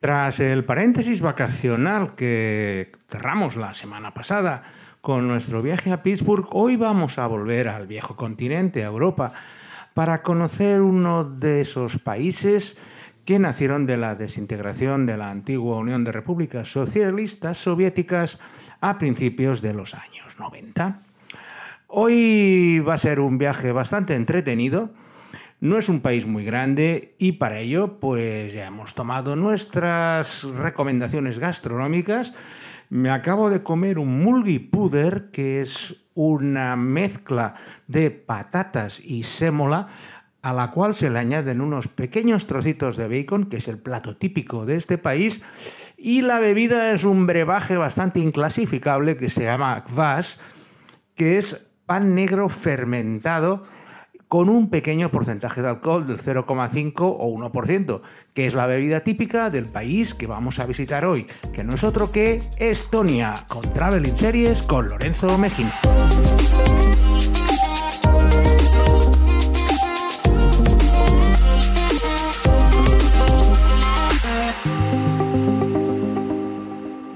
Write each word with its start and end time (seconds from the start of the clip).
Tras 0.00 0.38
el 0.38 0.64
paréntesis 0.64 1.20
vacacional 1.20 2.14
que 2.14 2.92
cerramos 3.08 3.56
la 3.56 3.74
semana 3.74 4.14
pasada 4.14 4.62
con 5.00 5.26
nuestro 5.26 5.60
viaje 5.60 5.90
a 5.90 6.04
Pittsburgh, 6.04 6.46
hoy 6.52 6.76
vamos 6.76 7.18
a 7.18 7.26
volver 7.26 7.66
al 7.66 7.88
viejo 7.88 8.14
continente, 8.14 8.84
a 8.84 8.86
Europa, 8.86 9.32
para 9.94 10.22
conocer 10.22 10.82
uno 10.82 11.24
de 11.24 11.62
esos 11.62 11.98
países 11.98 12.80
que 13.24 13.40
nacieron 13.40 13.86
de 13.86 13.96
la 13.96 14.14
desintegración 14.14 15.04
de 15.04 15.16
la 15.16 15.30
antigua 15.30 15.78
Unión 15.78 16.04
de 16.04 16.12
Repúblicas 16.12 16.70
Socialistas 16.70 17.58
Soviéticas 17.58 18.38
a 18.80 18.98
principios 18.98 19.62
de 19.62 19.74
los 19.74 19.94
años 19.94 20.38
90. 20.38 21.02
Hoy 21.88 22.78
va 22.86 22.94
a 22.94 22.98
ser 22.98 23.18
un 23.18 23.36
viaje 23.36 23.72
bastante 23.72 24.14
entretenido 24.14 24.90
no 25.60 25.78
es 25.78 25.88
un 25.88 26.00
país 26.00 26.26
muy 26.26 26.44
grande 26.44 27.14
y 27.18 27.32
para 27.32 27.58
ello 27.58 27.98
pues 27.98 28.52
ya 28.52 28.66
hemos 28.66 28.94
tomado 28.94 29.36
nuestras 29.36 30.44
recomendaciones 30.44 31.38
gastronómicas. 31.38 32.34
Me 32.90 33.10
acabo 33.10 33.50
de 33.50 33.62
comer 33.62 33.98
un 33.98 34.22
mulgi 34.22 34.60
puder, 34.60 35.30
que 35.30 35.60
es 35.60 36.08
una 36.14 36.74
mezcla 36.76 37.54
de 37.86 38.10
patatas 38.10 39.00
y 39.00 39.24
sémola 39.24 39.88
a 40.40 40.52
la 40.52 40.70
cual 40.70 40.94
se 40.94 41.10
le 41.10 41.18
añaden 41.18 41.60
unos 41.60 41.88
pequeños 41.88 42.46
trocitos 42.46 42.96
de 42.96 43.08
bacon, 43.08 43.46
que 43.46 43.56
es 43.56 43.68
el 43.68 43.78
plato 43.78 44.16
típico 44.16 44.64
de 44.64 44.76
este 44.76 44.96
país, 44.96 45.44
y 45.96 46.22
la 46.22 46.38
bebida 46.38 46.92
es 46.92 47.04
un 47.04 47.26
brebaje 47.26 47.76
bastante 47.76 48.20
inclasificable 48.20 49.16
que 49.16 49.28
se 49.28 49.42
llama 49.42 49.84
kvass, 49.84 50.40
que 51.16 51.36
es 51.36 51.72
pan 51.84 52.14
negro 52.14 52.48
fermentado 52.48 53.64
con 54.28 54.48
un 54.48 54.70
pequeño 54.70 55.10
porcentaje 55.10 55.62
de 55.62 55.68
alcohol 55.68 56.06
del 56.06 56.18
0,5 56.18 56.92
o 56.98 57.28
1%, 57.28 58.00
que 58.34 58.46
es 58.46 58.54
la 58.54 58.66
bebida 58.66 59.00
típica 59.00 59.50
del 59.50 59.66
país 59.66 60.14
que 60.14 60.26
vamos 60.26 60.58
a 60.58 60.66
visitar 60.66 61.04
hoy, 61.04 61.26
que 61.52 61.64
no 61.64 61.74
es 61.74 61.84
otro 61.84 62.12
que 62.12 62.40
Estonia, 62.58 63.34
con 63.48 63.62
Traveling 63.72 64.16
Series 64.16 64.62
con 64.62 64.88
Lorenzo 64.88 65.36
Mejino. 65.38 65.72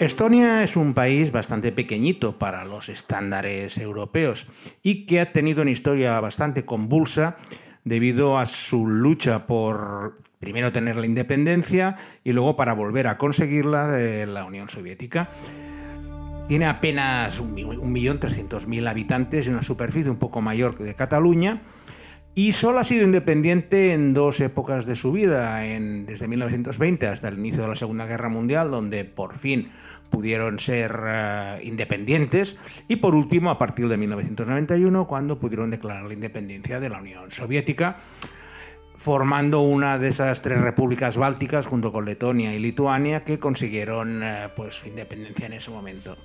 Estonia 0.03 0.65
es 0.65 0.75
un 0.75 0.95
país 0.95 1.31
bastante 1.31 1.71
pequeñito 1.71 2.37
para 2.37 2.65
los 2.65 2.89
estándares 2.89 3.79
europeos 3.79 4.49
y 4.83 5.07
que 5.07 5.21
ha 5.21 5.31
tenido 5.31 5.63
una 5.63 5.71
historia 5.71 6.19
bastante 6.19 6.65
convulsa 6.65 7.37
debido 7.85 8.37
a 8.37 8.47
su 8.47 8.89
lucha 8.89 9.47
por 9.47 10.19
primero 10.41 10.73
tener 10.73 10.97
la 10.97 11.07
independencia 11.07 11.99
y 12.25 12.33
luego 12.33 12.57
para 12.57 12.73
volver 12.73 13.07
a 13.07 13.17
conseguirla 13.17 13.93
de 13.93 14.27
la 14.27 14.45
Unión 14.45 14.69
Soviética. 14.69 15.31
Tiene 16.49 16.67
apenas 16.67 17.41
1.300.000 17.41 18.89
habitantes 18.89 19.47
y 19.47 19.51
una 19.51 19.63
superficie 19.63 20.11
un 20.11 20.19
poco 20.19 20.41
mayor 20.41 20.77
que 20.77 20.83
de 20.83 20.97
Cataluña 20.97 21.63
y 22.35 22.53
solo 22.53 22.79
ha 22.79 22.85
sido 22.85 23.05
independiente 23.05 23.93
en 23.93 24.15
dos 24.15 24.41
épocas 24.41 24.87
de 24.87 24.97
su 24.97 25.13
vida, 25.13 25.59
desde 25.61 26.29
1920 26.29 27.07
hasta 27.07 27.29
el 27.29 27.39
inicio 27.39 27.63
de 27.63 27.69
la 27.69 27.77
Segunda 27.77 28.07
Guerra 28.07 28.31
Mundial, 28.31 28.71
donde 28.71 29.05
por 29.05 29.37
fin 29.37 29.71
pudieron 30.09 30.59
ser 30.59 30.99
eh, 31.05 31.61
independientes, 31.63 32.57
y 32.89 32.97
por 32.97 33.15
último 33.15 33.51
a 33.51 33.59
partir 33.59 33.89
de 33.89 33.97
1991, 33.97 35.07
cuando 35.07 35.39
pudieron 35.39 35.71
declarar 35.71 36.05
la 36.05 36.13
independencia 36.13 36.81
de 36.81 36.89
la 36.89 37.01
Unión 37.01 37.31
Soviética, 37.31 37.97
formando 38.97 39.61
una 39.63 39.99
de 39.99 40.09
esas 40.09 40.43
tres 40.43 40.61
repúblicas 40.61 41.17
bálticas 41.17 41.67
junto 41.67 41.93
con 41.93 42.05
Letonia 42.05 42.55
y 42.55 42.59
Lituania 42.59 43.25
que 43.25 43.39
consiguieron 43.39 44.23
eh, 44.23 44.49
pues, 44.55 44.77
su 44.77 44.89
independencia 44.89 45.47
en 45.47 45.55
ese 45.55 45.71
momento. 45.71 46.17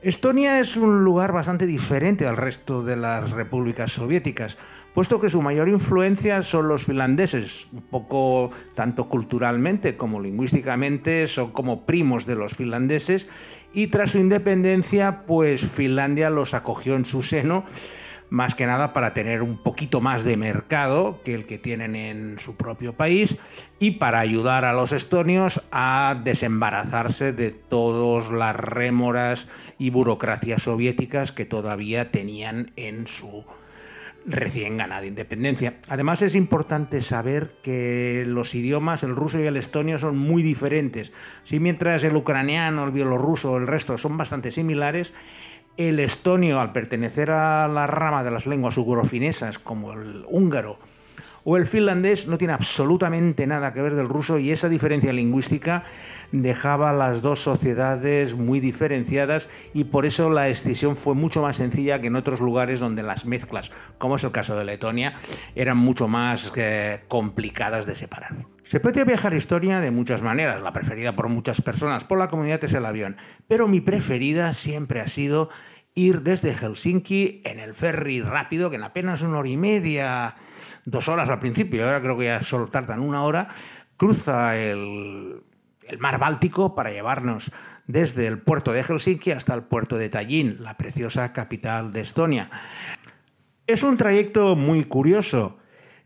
Estonia 0.00 0.60
es 0.60 0.76
un 0.76 1.02
lugar 1.02 1.32
bastante 1.32 1.66
diferente 1.66 2.26
al 2.26 2.36
resto 2.36 2.82
de 2.82 2.94
las 2.94 3.30
repúblicas 3.30 3.92
soviéticas, 3.92 4.58
puesto 4.94 5.20
que 5.20 5.28
su 5.28 5.42
mayor 5.42 5.68
influencia 5.68 6.40
son 6.42 6.68
los 6.68 6.84
finlandeses, 6.84 7.66
un 7.72 7.82
poco 7.82 8.50
tanto 8.74 9.08
culturalmente 9.08 9.96
como 9.96 10.20
lingüísticamente, 10.20 11.26
son 11.26 11.50
como 11.50 11.84
primos 11.84 12.24
de 12.24 12.36
los 12.36 12.54
finlandeses, 12.54 13.28
y 13.74 13.88
tras 13.88 14.12
su 14.12 14.18
independencia, 14.18 15.24
pues 15.26 15.66
Finlandia 15.66 16.30
los 16.30 16.54
acogió 16.54 16.94
en 16.94 17.04
su 17.04 17.22
seno, 17.22 17.64
más 18.30 18.54
que 18.54 18.66
nada 18.66 18.92
para 18.92 19.14
tener 19.14 19.42
un 19.42 19.58
poquito 19.58 20.00
más 20.00 20.24
de 20.24 20.36
mercado 20.36 21.20
que 21.24 21.34
el 21.34 21.46
que 21.46 21.58
tienen 21.58 21.96
en 21.96 22.38
su 22.38 22.56
propio 22.56 22.94
país 22.94 23.38
y 23.78 23.92
para 23.92 24.20
ayudar 24.20 24.64
a 24.64 24.72
los 24.72 24.92
estonios 24.92 25.66
a 25.70 26.20
desembarazarse 26.24 27.32
de 27.32 27.50
todas 27.50 28.30
las 28.30 28.56
rémoras 28.56 29.50
y 29.78 29.90
burocracias 29.90 30.62
soviéticas 30.62 31.32
que 31.32 31.44
todavía 31.44 32.10
tenían 32.10 32.72
en 32.76 33.06
su 33.06 33.44
recién 34.26 34.76
ganada 34.76 35.06
independencia. 35.06 35.74
Además 35.88 36.22
es 36.22 36.34
importante 36.34 37.02
saber 37.02 37.52
que 37.62 38.24
los 38.26 38.54
idiomas, 38.54 39.02
el 39.02 39.16
ruso 39.16 39.38
y 39.38 39.46
el 39.46 39.56
estonio, 39.56 39.98
son 39.98 40.16
muy 40.16 40.42
diferentes. 40.42 41.12
Si 41.44 41.60
mientras 41.60 42.04
el 42.04 42.16
ucraniano, 42.16 42.84
el 42.84 42.92
bielorruso, 42.92 43.56
el 43.56 43.66
resto 43.66 43.98
son 43.98 44.16
bastante 44.16 44.50
similares, 44.50 45.14
el 45.76 45.98
estonio, 45.98 46.60
al 46.60 46.72
pertenecer 46.72 47.30
a 47.30 47.66
la 47.68 47.86
rama 47.86 48.22
de 48.22 48.30
las 48.30 48.46
lenguas 48.46 48.76
ugrofinesas, 48.76 49.58
como 49.58 49.92
el 49.92 50.24
húngaro, 50.28 50.78
o 51.44 51.56
el 51.56 51.66
finlandés 51.66 52.26
no 52.26 52.38
tiene 52.38 52.54
absolutamente 52.54 53.46
nada 53.46 53.72
que 53.72 53.82
ver 53.82 53.94
del 53.94 54.08
ruso 54.08 54.38
y 54.38 54.50
esa 54.50 54.68
diferencia 54.68 55.12
lingüística 55.12 55.84
dejaba 56.32 56.92
las 56.92 57.22
dos 57.22 57.42
sociedades 57.42 58.34
muy 58.34 58.58
diferenciadas 58.58 59.48
y 59.72 59.84
por 59.84 60.04
eso 60.06 60.30
la 60.30 60.48
escisión 60.48 60.96
fue 60.96 61.14
mucho 61.14 61.42
más 61.42 61.56
sencilla 61.56 62.00
que 62.00 62.08
en 62.08 62.16
otros 62.16 62.40
lugares 62.40 62.80
donde 62.80 63.02
las 63.02 63.24
mezclas, 63.24 63.70
como 63.98 64.16
es 64.16 64.24
el 64.24 64.32
caso 64.32 64.56
de 64.56 64.64
Letonia, 64.64 65.14
eran 65.54 65.76
mucho 65.76 66.08
más 66.08 66.52
eh, 66.56 67.02
complicadas 67.08 67.86
de 67.86 67.94
separar. 67.94 68.34
Se 68.62 68.80
puede 68.80 69.04
viajar 69.04 69.34
historia 69.34 69.80
de 69.80 69.90
muchas 69.90 70.22
maneras, 70.22 70.62
la 70.62 70.72
preferida 70.72 71.14
por 71.14 71.28
muchas 71.28 71.60
personas, 71.60 72.02
por 72.02 72.18
la 72.18 72.28
comunidad 72.28 72.64
es 72.64 72.72
el 72.72 72.86
avión, 72.86 73.16
pero 73.46 73.68
mi 73.68 73.80
preferida 73.80 74.52
siempre 74.54 75.00
ha 75.00 75.08
sido 75.08 75.50
ir 75.94 76.22
desde 76.22 76.54
Helsinki 76.54 77.42
en 77.44 77.60
el 77.60 77.74
ferry 77.74 78.22
rápido, 78.22 78.70
que 78.70 78.76
en 78.76 78.82
apenas 78.82 79.22
una 79.22 79.38
hora 79.38 79.48
y 79.48 79.56
media 79.56 80.34
dos 80.84 81.08
horas 81.08 81.28
al 81.28 81.38
principio, 81.38 81.84
ahora 81.84 82.00
creo 82.00 82.18
que 82.18 82.26
ya 82.26 82.42
solo 82.42 82.66
tardan 82.66 83.00
una 83.00 83.22
hora, 83.22 83.48
cruza 83.96 84.56
el, 84.56 85.42
mar 85.98 86.18
Báltico 86.18 86.74
para 86.74 86.90
llevarnos 86.90 87.52
desde 87.86 88.26
el 88.26 88.38
puerto 88.38 88.72
de 88.72 88.82
Helsinki 88.82 89.32
hasta 89.32 89.54
el 89.54 89.62
puerto 89.62 89.98
de 89.98 90.08
Tallinn, 90.08 90.62
la 90.62 90.76
preciosa 90.76 91.32
capital 91.32 91.92
de 91.92 92.00
Estonia. 92.00 92.50
Es 93.66 93.82
un 93.82 93.96
trayecto 93.96 94.56
muy 94.56 94.84
curioso, 94.84 95.58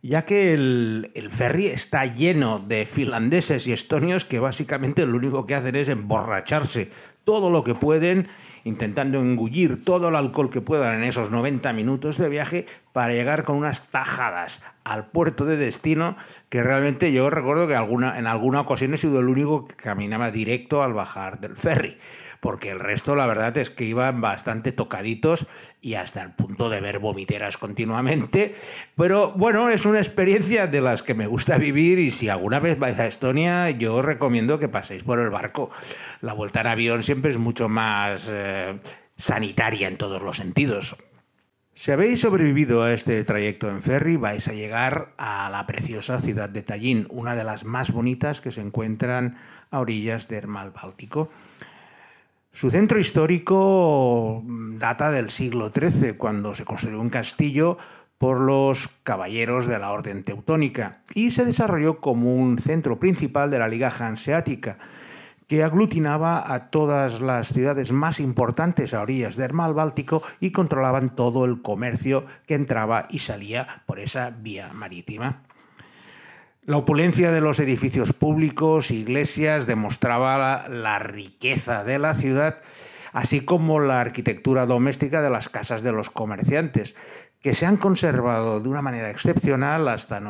ya 0.03 0.25
que 0.25 0.55
el, 0.55 1.11
el, 1.15 1.31
ferry 1.31 1.67
está 1.67 2.05
lleno 2.07 2.59
de 2.59 2.87
finlandeses 2.87 3.67
y 3.67 3.73
estonios 3.73 4.25
que 4.25 4.39
básicamente 4.39 5.07
lo 5.07 5.17
único 5.17 5.47
que 5.47 5.55
hacen 5.55 5.77
es 5.77 5.89
emborracharse 5.89 6.91
todo 7.25 7.51
lo 7.51 7.65
que 7.65 7.75
pueden 7.75 8.29
intentando 8.65 9.21
engullir 9.21 9.85
todo 9.85 10.09
el 10.09 10.17
alcohol 10.17 10.51
que 10.51 10.61
puedan 10.61 10.95
en 10.95 11.05
esos 11.05 11.31
90 11.31 11.73
minutos 11.73 12.19
de 12.19 12.29
viaje 12.29 12.67
para 12.93 13.13
llegar 13.13 13.45
con 13.45 13.57
unas 13.57 13.91
tajadas 13.91 14.63
al 14.85 15.07
puerto 15.07 15.45
de 15.45 15.57
destino 15.57 16.17
que 16.49 16.63
realmente 16.63 17.13
yo 17.13 17.31
recuerdo 17.31 17.69
que 17.69 17.75
alguna, 17.75 18.19
en 18.19 18.27
alguna 18.27 18.61
ocasión 18.61 18.95
he 18.95 18.97
sido 18.97 19.21
el 19.21 19.29
único 19.29 19.67
que 19.67 19.77
caminaba 19.77 20.31
directo 20.31 20.83
al 20.83 20.95
bajar 20.95 21.41
del 21.41 21.57
ferry 21.57 21.97
porque 22.41 22.71
el 22.71 22.81
resto 22.81 23.17
la 23.17 23.27
verdad 23.27 23.57
es 23.59 23.71
que 23.71 23.85
iban 23.85 24.21
bastante 24.21 24.73
tocaditos 24.73 25.47
y 25.81 25.95
hasta 25.95 26.23
el 26.23 26.33
punto 26.33 26.69
de 26.71 26.81
ver 26.81 26.99
vomiteras 26.99 27.57
continuamente. 27.57 28.55
Pero 28.97 29.33
bueno, 29.33 29.71
es 29.71 29.87
una 29.87 29.99
experiencia 29.99 30.67
de 30.67 30.81
las 30.81 31.03
que 31.03 31.15
me 31.15 31.27
gusta 31.27 31.59
vivir 31.59 31.99
y 31.99 32.11
si 32.11 32.29
alguna 32.29 32.61
vez 32.61 32.79
vais 32.79 32.99
a 32.99 33.07
Estonia, 33.07 33.71
yo 33.71 33.97
os 33.97 34.05
recomiendo 34.05 34.59
que 34.59 34.69
paséis 34.69 35.03
por 35.03 35.19
el 35.19 35.31
barco. 35.31 35.71
La 36.21 36.33
vuelta 36.33 36.61
en 36.61 36.67
avión 36.69 37.03
siempre 37.03 37.31
es 37.31 37.39
mucho 37.39 37.69
más 37.69 38.29
eh, 38.31 38.79
sanitaria 39.17 39.89
en 39.89 39.97
todos 39.97 40.23
los 40.23 40.37
sentidos. 40.37 40.97
Si 41.79 41.93
habéis 41.93 42.23
sobrevivido 42.23 42.83
a 42.83 42.93
este 42.93 43.23
trayecto 43.23 43.71
en 43.71 43.85
ferry, 43.85 44.17
vais 44.17 44.49
a 44.49 44.53
llegar 44.53 45.15
a 45.17 45.49
la 45.49 45.65
preciosa 45.69 46.21
ciudad 46.21 46.49
de 46.49 46.63
Tallinn, 46.63 47.07
una 47.09 47.37
de 47.37 47.45
las 47.45 47.65
más 47.65 47.93
bonitas 47.93 48.41
que 48.41 48.51
se 48.51 48.61
encuentran 48.61 49.39
a 49.71 49.79
orillas 49.79 50.27
del 50.27 50.49
mar 50.49 50.73
Báltico. 50.73 51.31
Su 52.53 52.71
centro 52.71 52.99
histórico 52.99 54.43
mm, 54.45 54.79
data 54.79 55.11
del 55.11 55.31
siglo 55.31 55.71
XIII, 55.71 56.15
cuando 56.15 56.55
se 56.55 56.65
construyó 56.65 57.01
un 57.01 57.11
castillo 57.11 57.79
por 58.19 58.41
los 58.41 58.89
caballeros 59.05 59.67
de 59.67 59.79
la 59.79 59.93
Orden 59.93 60.25
Teutónica 60.25 61.03
y 61.15 61.31
se 61.31 61.45
desarrolló 61.45 62.01
como 62.01 62.35
un 62.35 62.59
centro 62.59 62.99
principal 62.99 63.51
de 63.51 63.61
la 63.61 63.69
Liga 63.69 63.93
Hanseática, 63.97 64.79
que 65.47 65.63
aglutinaba 65.63 66.53
a 66.53 66.71
todas 66.71 67.21
las 67.21 67.49
ciudades 67.49 67.91
más 67.93 68.21
importantes 68.21 68.93
a 68.93 69.01
orillas 69.01 69.37
del 69.37 69.55
mar 69.55 69.73
Báltico 69.73 70.23
y 70.41 70.51
controlaban 70.51 71.15
todo 71.15 71.45
el 71.45 71.63
comercio 71.63 72.27
que 72.47 72.55
entraba 72.55 73.07
y 73.09 73.21
salía 73.21 73.83
por 73.87 73.99
esa 73.99 74.31
vía 74.31 74.71
marítima. 74.75 75.43
La 76.69 76.77
opulencia 76.77 77.33
de 77.33 77.41
los 77.41 77.61
edificios 77.61 78.13
públicos, 78.13 78.91
iglesias, 78.91 79.67
demostraba 79.67 80.69
la, 80.69 80.99
riqueza 80.99 81.83
de 81.83 81.99
la 81.99 82.13
ciudad, 82.13 82.59
así 83.15 83.41
como 83.41 83.81
la 83.81 84.03
arquitectura 84.03 84.67
doméstica 84.67 85.23
de 85.23 85.31
las 85.31 85.49
casas 85.49 85.83
de 85.83 85.93
los 85.93 86.11
comerciantes, 86.11 86.95
que 87.41 87.55
se 87.55 87.65
han 87.65 87.79
conservado 87.79 88.61
de 88.61 88.69
una 88.69 88.83
manera 88.83 89.09
excepcional 89.09 89.89
hasta, 89.89 90.21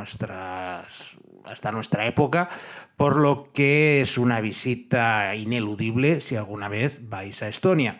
hasta 1.44 1.72
nuestra 1.72 2.06
época, 2.06 2.50
por 2.96 3.16
lo 3.16 3.50
que 3.52 4.00
es 4.00 4.16
una 4.16 4.40
visita 4.40 5.34
ineludible 5.34 6.20
si 6.20 6.36
alguna 6.36 6.68
vez 6.68 7.08
vais 7.08 7.42
a 7.42 7.48
Estonia. 7.48 7.98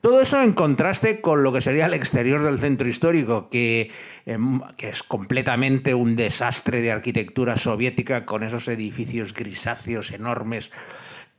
Todo 0.00 0.20
eso 0.20 0.40
en 0.42 0.52
contraste 0.52 1.20
con 1.20 1.42
lo 1.42 1.52
que 1.52 1.60
sería 1.60 1.86
el 1.86 1.94
exterior 1.94 2.44
del 2.44 2.58
centro 2.58 2.88
histórico, 2.88 3.48
que, 3.50 3.90
em, 4.26 4.60
es 4.78 5.02
completamente 5.02 5.94
un 5.94 6.14
desastre 6.14 6.80
de 6.80 6.92
arquitectura 6.92 7.56
soviética 7.56 8.24
con 8.24 8.42
esos 8.44 8.68
edificios 8.68 9.34
grisáceos 9.34 10.12
enormes, 10.12 10.70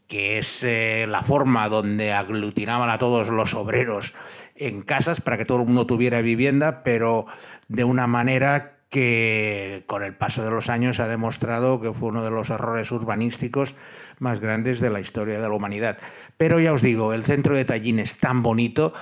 que 0.07 0.39
es 0.39 0.63
eh, 0.63 1.05
la 1.07 1.21
forma 1.21 1.69
donde 1.69 2.11
aglutinaban 2.11 2.89
a 2.89 2.97
todos 2.97 3.29
los 3.29 3.53
obreros 3.53 4.13
en 4.55 4.81
casas 4.81 5.21
para 5.21 5.37
que 5.37 5.45
todo 5.45 5.59
el 5.59 5.65
mundo 5.65 5.85
tuviera 5.85 6.21
vivienda, 6.21 6.83
pero 6.83 7.27
de 7.67 7.83
una 7.83 8.07
manera 8.07 8.78
que 8.89 9.83
con 9.85 10.03
el 10.03 10.15
paso 10.15 10.43
de 10.43 10.49
los 10.49 10.69
años 10.69 10.99
ha 10.99 11.07
demostrado 11.07 11.79
que 11.79 11.93
fue 11.93 12.09
uno 12.09 12.23
de 12.23 12.31
los 12.31 12.49
errores 12.49 12.91
urbanísticos 12.91 13.75
más 14.17 14.39
grandes 14.39 14.79
de 14.79 14.89
la 14.89 14.99
historia 14.99 15.39
de 15.39 15.47
la 15.47 15.53
humanidad. 15.53 15.97
Pero 16.37 16.59
ya 16.59 16.73
os 16.73 16.81
digo, 16.81 17.13
el 17.13 17.23
centro 17.23 17.55
de 17.55 17.65
Tallinn 17.65 17.99
es 17.99 18.19
tan 18.19 18.41
bonito 18.41 18.93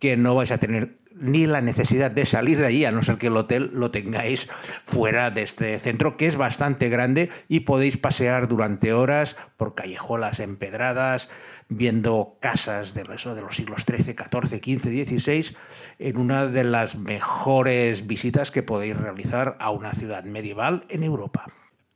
que 0.00 0.16
no 0.16 0.34
vais 0.34 0.50
a 0.50 0.58
tener 0.58 0.98
ni 1.18 1.46
la 1.46 1.60
necesidad 1.60 2.10
de 2.10 2.26
salir 2.26 2.58
de 2.58 2.66
allí, 2.66 2.84
a 2.84 2.92
no 2.92 3.02
ser 3.02 3.16
que 3.16 3.28
el 3.28 3.36
hotel 3.36 3.70
lo 3.72 3.90
tengáis 3.90 4.50
fuera 4.84 5.30
de 5.30 5.42
este 5.42 5.78
centro, 5.78 6.16
que 6.16 6.26
es 6.26 6.36
bastante 6.36 6.88
grande 6.90 7.30
y 7.48 7.60
podéis 7.60 7.96
pasear 7.96 8.48
durante 8.48 8.92
horas 8.92 9.36
por 9.56 9.74
callejuelas 9.74 10.40
empedradas, 10.40 11.30
viendo 11.68 12.36
casas 12.40 12.94
de, 12.94 13.04
eso, 13.14 13.34
de 13.34 13.42
los 13.42 13.56
siglos 13.56 13.84
XIII, 13.84 14.14
XIV, 14.14 14.60
XV, 14.62 15.20
XVI, 15.20 15.56
en 15.98 16.16
una 16.16 16.46
de 16.46 16.64
las 16.64 16.96
mejores 16.96 18.06
visitas 18.06 18.50
que 18.50 18.62
podéis 18.62 18.96
realizar 18.96 19.56
a 19.60 19.70
una 19.70 19.92
ciudad 19.92 20.24
medieval 20.24 20.84
en 20.88 21.02
Europa. 21.02 21.46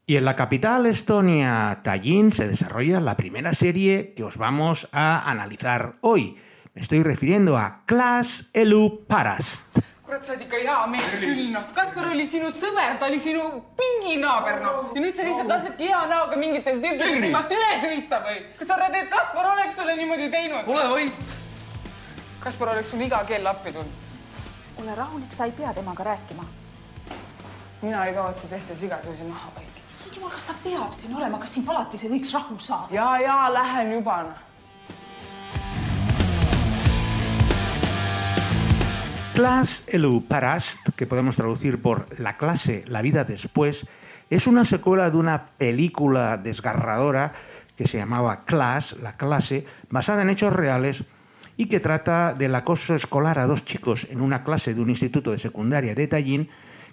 Y 0.06 0.16
en 0.16 0.24
la 0.24 0.34
capital 0.34 0.86
Estonia, 0.86 1.82
Tallinn, 1.84 2.32
se 2.32 2.48
desarrolla 2.48 2.98
la 2.98 3.16
primera 3.16 3.54
serie 3.54 4.12
que 4.14 4.24
os 4.24 4.38
vamos 4.38 4.88
a 4.90 5.30
analizar 5.30 5.98
hoy. 6.00 6.36
Me 6.74 6.80
estoy 6.80 7.04
refiriendo 7.04 7.56
a 7.56 7.84
Klas 7.86 8.50
Elu 8.52 9.04
Parast. 9.06 9.78
Kurat, 10.10 10.24
sa 10.26 10.32
oled 10.34 10.42
ikka 10.42 10.58
hea 10.58 10.76
mees 10.90 11.12
küll, 11.22 11.42
noh. 11.54 11.66
Kaspar 11.74 12.08
oli 12.10 12.24
sinu 12.26 12.50
sõber, 12.54 12.96
ta 12.98 13.06
oli 13.06 13.20
sinu 13.22 13.44
pinginaaber, 13.78 14.58
noh. 14.64 14.78
ja 14.96 15.04
nüüd 15.04 15.14
sa 15.14 15.26
lihtsalt 15.26 15.52
lasedki 15.52 15.86
hea 15.86 16.00
näoga 16.10 16.38
mingitel 16.40 16.80
tüüpidel 16.82 17.22
temast 17.28 17.54
üle 17.54 17.68
sõita 17.84 18.18
või? 18.24 18.40
kas 18.58 18.70
sa 18.70 18.78
arvad, 18.78 18.96
et 18.98 19.12
Kaspar 19.12 19.50
oleks 19.52 19.78
sulle 19.78 19.94
niimoodi 20.00 20.26
teinud? 20.32 20.66
ole 20.74 20.88
vait. 20.96 21.36
Kaspar 22.42 22.72
oleks 22.74 22.90
sul 22.90 23.06
iga 23.06 23.22
kell 23.28 23.46
appi 23.52 23.74
tulnud. 23.76 24.10
ole 24.82 24.98
rahulik, 24.98 25.30
sa 25.36 25.46
ei 25.46 25.54
pea 25.54 25.74
temaga 25.78 26.10
rääkima. 26.10 26.48
mina 27.86 28.04
ei 28.06 28.14
kavatse 28.18 28.50
teiste 28.50 28.74
sigadusi 28.82 29.30
maha 29.30 29.54
vaikida 29.54 29.86
issand 29.86 30.18
jumal, 30.18 30.34
kas 30.34 30.50
ta 30.50 30.58
peab 30.64 30.92
siin 30.92 31.14
olema, 31.16 31.38
kas 31.38 31.54
siin 31.54 31.66
palatis 31.66 32.02
ei 32.04 32.10
võiks 32.16 32.34
rahu 32.34 32.58
saada? 32.58 32.90
ja, 32.98 33.12
ja 33.22 33.42
lähen 33.54 33.94
juba 34.00 34.22
noh. 34.26 34.46
Class 39.40 39.86
Elu 39.88 40.26
Parast, 40.28 40.90
que 40.96 41.06
podemos 41.06 41.34
traducir 41.34 41.80
por 41.80 42.04
La 42.20 42.36
clase, 42.36 42.84
la 42.86 43.00
vida 43.00 43.24
después, 43.24 43.86
es 44.28 44.46
una 44.46 44.66
secuela 44.66 45.10
de 45.10 45.16
una 45.16 45.46
película 45.56 46.36
desgarradora 46.36 47.32
que 47.74 47.88
se 47.88 47.96
llamaba 47.96 48.44
Class, 48.44 48.98
la 49.02 49.16
clase, 49.16 49.64
basada 49.88 50.20
en 50.20 50.28
hechos 50.28 50.52
reales 50.52 51.04
y 51.56 51.70
que 51.70 51.80
trata 51.80 52.34
del 52.34 52.54
acoso 52.54 52.94
escolar 52.94 53.38
a 53.38 53.46
dos 53.46 53.64
chicos 53.64 54.06
en 54.10 54.20
una 54.20 54.44
clase 54.44 54.74
de 54.74 54.82
un 54.82 54.90
instituto 54.90 55.30
de 55.30 55.38
secundaria 55.38 55.94
de 55.94 56.06
Tallinn 56.06 56.50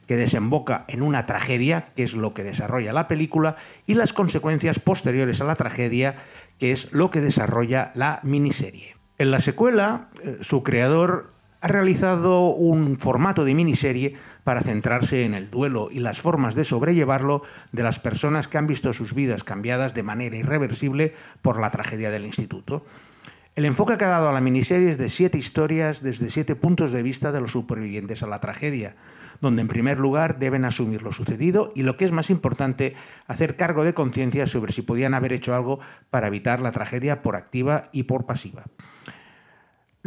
que 0.07 0.15
desemboca 0.15 0.85
en 0.87 1.01
una 1.01 1.25
tragedia, 1.25 1.87
que 1.97 2.03
es 2.03 2.13
lo 2.13 2.33
que 2.33 2.45
desarrolla 2.45 2.93
la 2.93 3.09
película, 3.09 3.57
y 3.87 3.95
las 3.95 4.13
consecuencias 4.13 4.79
posteriores 4.79 5.41
a 5.41 5.43
la 5.43 5.57
tragedia, 5.57 6.15
que 6.59 6.71
es 6.71 6.93
lo 6.93 7.11
que 7.11 7.19
desarrolla 7.19 7.91
la 7.93 8.21
miniserie. 8.23 8.95
En 9.17 9.31
la 9.31 9.41
secuela, 9.41 10.07
eh, 10.23 10.37
su 10.39 10.63
creador 10.63 11.35
ha 11.67 11.69
realizado 11.69 12.45
un 12.45 12.97
formato 12.97 13.43
de 13.43 13.53
miniserie 13.53 14.15
para 14.45 14.61
centrarse 14.61 15.25
en 15.25 15.33
el 15.33 15.49
duelo 15.49 15.89
y 15.91 15.99
las 15.99 16.21
formas 16.21 16.55
de 16.55 16.63
sobrellevarlo 16.63 17.43
de 17.73 17.83
las 17.83 17.99
personas 17.99 18.47
que 18.47 18.57
han 18.57 18.67
visto 18.67 18.93
sus 18.93 19.13
vidas 19.13 19.43
cambiadas 19.43 19.93
de 19.93 20.01
manera 20.01 20.37
irreversible 20.37 21.13
por 21.41 21.59
la 21.59 21.69
tragedia 21.69 22.09
del 22.09 22.25
instituto. 22.25 22.85
El 23.57 23.65
enfoque 23.65 23.97
que 23.97 24.05
ha 24.05 24.07
dado 24.07 24.29
a 24.29 24.31
la 24.31 24.39
miniserie 24.39 24.89
es 24.89 24.97
de 24.97 25.09
siete 25.09 25.37
historias 25.37 26.01
desde 26.01 26.29
siete 26.29 26.55
puntos 26.55 26.93
de 26.93 27.03
vista 27.03 27.33
de 27.33 27.41
los 27.41 27.51
supervivientes 27.51 28.23
a 28.23 28.27
la 28.27 28.39
tragedia, 28.39 28.95
donde 29.41 29.61
en 29.61 29.67
primer 29.67 29.99
lugar 29.99 30.39
deben 30.39 30.63
asumir 30.63 31.01
lo 31.01 31.11
sucedido 31.11 31.73
y 31.75 31.83
lo 31.83 31.97
que 31.97 32.05
es 32.05 32.13
más 32.13 32.29
importante, 32.29 32.95
hacer 33.27 33.57
cargo 33.57 33.83
de 33.83 33.93
conciencia 33.93 34.47
sobre 34.47 34.71
si 34.71 34.83
podían 34.83 35.13
haber 35.13 35.33
hecho 35.33 35.53
algo 35.53 35.81
para 36.11 36.27
evitar 36.27 36.61
la 36.61 36.71
tragedia 36.71 37.21
por 37.21 37.35
activa 37.35 37.89
y 37.91 38.03
por 38.03 38.25
pasiva. 38.25 38.63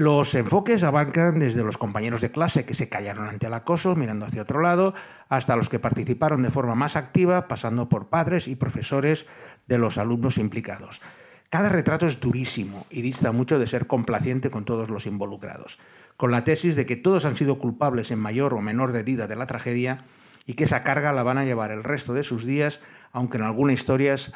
Los 0.00 0.34
enfoques 0.34 0.82
abarcan 0.82 1.40
desde 1.40 1.62
los 1.62 1.76
compañeros 1.76 2.22
de 2.22 2.30
clase 2.30 2.64
que 2.64 2.72
se 2.72 2.88
callaron 2.88 3.28
ante 3.28 3.48
el 3.48 3.52
acoso 3.52 3.94
mirando 3.94 4.24
hacia 4.24 4.40
otro 4.40 4.62
lado, 4.62 4.94
hasta 5.28 5.56
los 5.56 5.68
que 5.68 5.78
participaron 5.78 6.42
de 6.42 6.50
forma 6.50 6.74
más 6.74 6.96
activa, 6.96 7.48
pasando 7.48 7.90
por 7.90 8.08
padres 8.08 8.48
y 8.48 8.56
profesores 8.56 9.26
de 9.66 9.76
los 9.76 9.98
alumnos 9.98 10.38
implicados. 10.38 11.02
Cada 11.50 11.68
retrato 11.68 12.06
es 12.06 12.18
durísimo 12.18 12.86
y 12.88 13.02
dista 13.02 13.30
mucho 13.32 13.58
de 13.58 13.66
ser 13.66 13.86
complaciente 13.86 14.48
con 14.48 14.64
todos 14.64 14.88
los 14.88 15.04
involucrados 15.04 15.78
con 16.16 16.30
la 16.30 16.44
tesis 16.44 16.76
de 16.76 16.86
que 16.86 16.96
todos 16.96 17.26
han 17.26 17.36
sido 17.36 17.58
culpables 17.58 18.10
en 18.10 18.20
mayor 18.20 18.54
o 18.54 18.62
menor 18.62 18.94
medida 18.94 19.26
de 19.26 19.36
la 19.36 19.46
tragedia 19.46 20.04
y 20.46 20.54
que 20.54 20.64
esa 20.64 20.82
carga 20.82 21.12
la 21.12 21.22
van 21.22 21.36
a 21.36 21.44
llevar 21.44 21.72
el 21.72 21.84
resto 21.84 22.14
de 22.14 22.22
sus 22.22 22.46
días, 22.46 22.80
aunque 23.12 23.36
en 23.36 23.44
algunas 23.44 23.74
historias 23.74 24.32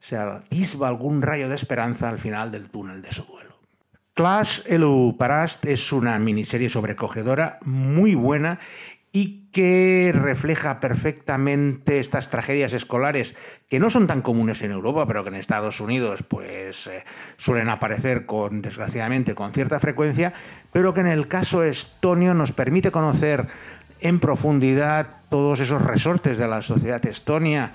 se 0.00 0.18
atisba 0.18 0.88
algún 0.88 1.22
rayo 1.22 1.48
de 1.48 1.54
esperanza 1.54 2.10
al 2.10 2.18
final 2.18 2.50
del 2.50 2.68
túnel 2.68 3.00
de 3.00 3.12
su 3.12 3.24
duelo. 3.24 3.47
Clash 4.18 4.62
Elu 4.66 5.14
Parast 5.16 5.64
es 5.64 5.92
una 5.92 6.18
miniserie 6.18 6.68
sobrecogedora, 6.68 7.60
muy 7.62 8.16
buena 8.16 8.58
y 9.12 9.48
que 9.52 10.10
refleja 10.12 10.80
perfectamente 10.80 12.00
estas 12.00 12.28
tragedias 12.28 12.72
escolares 12.72 13.36
que 13.70 13.78
no 13.78 13.90
son 13.90 14.08
tan 14.08 14.22
comunes 14.22 14.62
en 14.62 14.72
Europa, 14.72 15.06
pero 15.06 15.22
que 15.22 15.28
en 15.28 15.36
Estados 15.36 15.80
Unidos 15.80 16.24
pues 16.24 16.88
eh, 16.88 17.04
suelen 17.36 17.68
aparecer 17.68 18.26
con 18.26 18.60
desgraciadamente 18.60 19.36
con 19.36 19.52
cierta 19.52 19.78
frecuencia, 19.78 20.32
pero 20.72 20.92
que 20.92 21.00
en 21.02 21.06
el 21.06 21.28
caso 21.28 21.62
estonio 21.62 22.34
nos 22.34 22.50
permite 22.50 22.90
conocer 22.90 23.46
en 24.00 24.18
profundidad 24.18 25.18
todos 25.30 25.60
esos 25.60 25.80
resortes 25.80 26.38
de 26.38 26.48
la 26.48 26.60
sociedad 26.60 27.06
estonia 27.06 27.72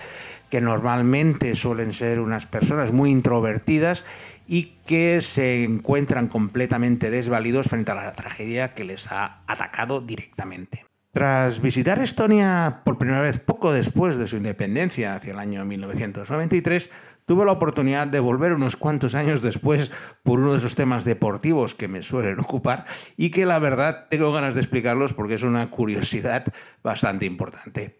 que 0.49 0.59
normalmente 0.59 1.55
suelen 1.55 1.93
ser 1.93 2.19
unas 2.19 2.45
personas 2.45 2.91
muy 2.91 3.11
introvertidas 3.11 4.03
y 4.47 4.75
que 4.85 5.21
se 5.21 5.63
encuentran 5.63 6.27
completamente 6.27 7.09
desvalidos 7.09 7.67
frente 7.67 7.91
a 7.91 7.95
la 7.95 8.11
tragedia 8.13 8.73
que 8.73 8.83
les 8.83 9.11
ha 9.11 9.41
atacado 9.47 10.01
directamente. 10.01 10.85
Tras 11.11 11.61
visitar 11.61 11.99
Estonia 11.99 12.81
por 12.83 12.97
primera 12.97 13.21
vez 13.21 13.39
poco 13.39 13.71
después 13.71 14.17
de 14.17 14.25
su 14.25 14.37
independencia, 14.37 15.13
hacia 15.13 15.33
el 15.33 15.39
año 15.39 15.63
1993, 15.63 16.89
tuve 17.25 17.45
la 17.45 17.51
oportunidad 17.51 18.07
de 18.07 18.19
volver 18.19 18.53
unos 18.53 18.75
cuantos 18.75 19.13
años 19.13 19.41
después 19.41 19.91
por 20.23 20.39
uno 20.39 20.53
de 20.53 20.57
esos 20.57 20.73
temas 20.73 21.05
deportivos 21.05 21.75
que 21.75 21.87
me 21.87 22.01
suelen 22.01 22.39
ocupar 22.39 22.85
y 23.15 23.29
que 23.29 23.45
la 23.45 23.59
verdad 23.59 24.07
tengo 24.09 24.31
ganas 24.33 24.55
de 24.55 24.61
explicarlos 24.61 25.13
porque 25.13 25.35
es 25.35 25.43
una 25.43 25.69
curiosidad 25.69 26.45
bastante 26.83 27.27
importante. 27.27 27.99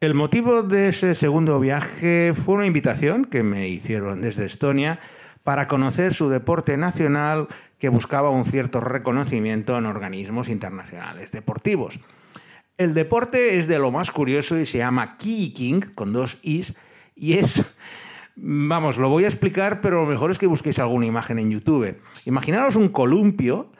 El 0.00 0.14
motivo 0.14 0.62
de 0.62 0.88
ese 0.88 1.14
segundo 1.14 1.60
viaje 1.60 2.32
fue 2.34 2.54
una 2.54 2.66
invitación 2.66 3.26
que 3.26 3.42
me 3.42 3.68
hicieron 3.68 4.22
desde 4.22 4.46
Estonia 4.46 4.98
para 5.50 5.66
conocer 5.66 6.14
su 6.14 6.28
deporte 6.28 6.76
nacional 6.76 7.48
que 7.80 7.88
buscaba 7.88 8.30
un 8.30 8.44
cierto 8.44 8.80
reconocimiento 8.80 9.76
en 9.76 9.86
organismos 9.86 10.48
internacionales 10.48 11.32
deportivos. 11.32 11.98
El 12.78 12.94
deporte 12.94 13.58
es 13.58 13.66
de 13.66 13.80
lo 13.80 13.90
más 13.90 14.12
curioso 14.12 14.60
y 14.60 14.64
se 14.64 14.78
llama 14.78 15.16
kicking, 15.16 15.80
con 15.96 16.12
dos 16.12 16.38
is, 16.42 16.76
y 17.16 17.32
es... 17.32 17.64
Vamos, 18.36 18.96
lo 18.96 19.08
voy 19.08 19.24
a 19.24 19.26
explicar, 19.26 19.80
pero 19.80 20.04
lo 20.04 20.06
mejor 20.06 20.30
es 20.30 20.38
que 20.38 20.46
busquéis 20.46 20.78
alguna 20.78 21.06
imagen 21.06 21.40
en 21.40 21.50
YouTube. 21.50 22.00
Imaginaros 22.26 22.76
un 22.76 22.88
columpio 22.88 23.72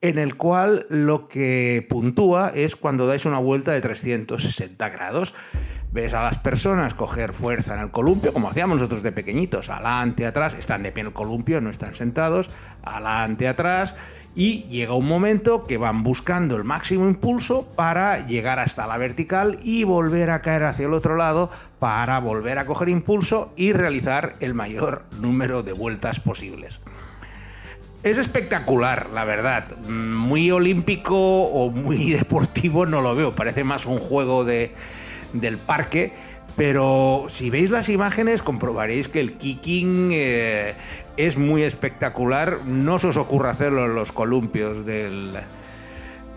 en 0.00 0.18
el 0.18 0.36
cual 0.36 0.86
lo 0.88 1.26
que 1.26 1.84
puntúa 1.88 2.52
es 2.54 2.76
cuando 2.76 3.08
dais 3.08 3.26
una 3.26 3.38
vuelta 3.38 3.72
de 3.72 3.80
360 3.80 4.88
grados. 4.88 5.34
Ves 5.90 6.12
a 6.12 6.22
las 6.22 6.36
personas 6.36 6.92
coger 6.92 7.32
fuerza 7.32 7.74
en 7.74 7.80
el 7.80 7.90
columpio, 7.90 8.34
como 8.34 8.50
hacíamos 8.50 8.76
nosotros 8.76 9.02
de 9.02 9.10
pequeñitos, 9.10 9.70
adelante, 9.70 10.26
atrás, 10.26 10.54
están 10.54 10.82
de 10.82 10.92
pie 10.92 11.00
en 11.00 11.06
el 11.08 11.12
columpio, 11.14 11.62
no 11.62 11.70
están 11.70 11.94
sentados, 11.94 12.50
adelante, 12.82 13.48
atrás, 13.48 13.96
y 14.34 14.64
llega 14.64 14.92
un 14.92 15.08
momento 15.08 15.66
que 15.66 15.78
van 15.78 16.02
buscando 16.02 16.56
el 16.56 16.64
máximo 16.64 17.08
impulso 17.08 17.66
para 17.74 18.26
llegar 18.26 18.58
hasta 18.58 18.86
la 18.86 18.98
vertical 18.98 19.58
y 19.62 19.84
volver 19.84 20.30
a 20.30 20.42
caer 20.42 20.64
hacia 20.64 20.86
el 20.86 20.94
otro 20.94 21.16
lado 21.16 21.50
para 21.78 22.18
volver 22.20 22.58
a 22.58 22.66
coger 22.66 22.90
impulso 22.90 23.52
y 23.56 23.72
realizar 23.72 24.36
el 24.40 24.52
mayor 24.52 25.04
número 25.20 25.62
de 25.62 25.72
vueltas 25.72 26.20
posibles. 26.20 26.80
Es 28.04 28.16
espectacular, 28.16 29.08
la 29.12 29.24
verdad. 29.24 29.76
Muy 29.78 30.50
olímpico 30.50 31.16
o 31.16 31.70
muy 31.70 32.10
deportivo 32.12 32.86
no 32.86 33.00
lo 33.00 33.14
veo. 33.16 33.34
Parece 33.34 33.64
más 33.64 33.86
un 33.86 33.98
juego 33.98 34.44
de, 34.44 34.72
del 35.32 35.58
parque. 35.58 36.12
Pero 36.56 37.26
si 37.28 37.50
veis 37.50 37.70
las 37.70 37.88
imágenes 37.88 38.42
comprobaréis 38.42 39.08
que 39.08 39.20
el 39.20 39.34
kicking 39.34 40.10
eh, 40.12 40.74
es 41.16 41.36
muy 41.36 41.62
espectacular. 41.62 42.64
No 42.64 42.98
se 42.98 43.08
os 43.08 43.16
ocurra 43.16 43.50
hacerlo 43.50 43.86
en 43.86 43.94
los 43.94 44.12
columpios 44.12 44.84
del, 44.84 45.38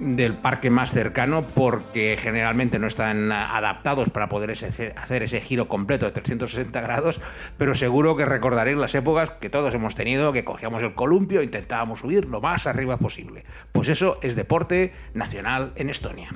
del 0.02 0.34
parque 0.34 0.70
más 0.70 0.92
cercano 0.92 1.46
porque 1.48 2.18
generalmente 2.20 2.80
no 2.80 2.88
están 2.88 3.32
adaptados 3.32 4.10
para 4.10 4.28
poder 4.28 4.52
hacer 4.52 5.24
ese 5.24 5.40
giro 5.40 5.68
completo 5.68 6.06
de 6.06 6.12
360 6.12 6.82
grados, 6.82 7.22
pero 7.58 7.76
seguro 7.76 8.18
que 8.18 8.26
recordaréis 8.26 8.78
las 8.78 8.96
épocas 8.96 9.30
que 9.30 9.50
todos 9.50 9.74
hemos 9.76 9.96
tenido, 9.96 10.34
que 10.34 10.44
cogíamos 10.44 10.82
el 10.82 10.96
columpio 10.96 11.42
e 11.42 11.46
intentábamos 11.46 12.00
subir 12.00 12.26
lo 12.26 12.42
más 12.42 12.66
arriba 12.66 12.98
posible. 12.98 13.46
Pues 13.72 13.88
eso 13.88 14.18
es 14.24 14.36
deporte 14.36 14.94
nacional 15.14 15.72
en 15.76 15.90
Estonia. 15.90 16.30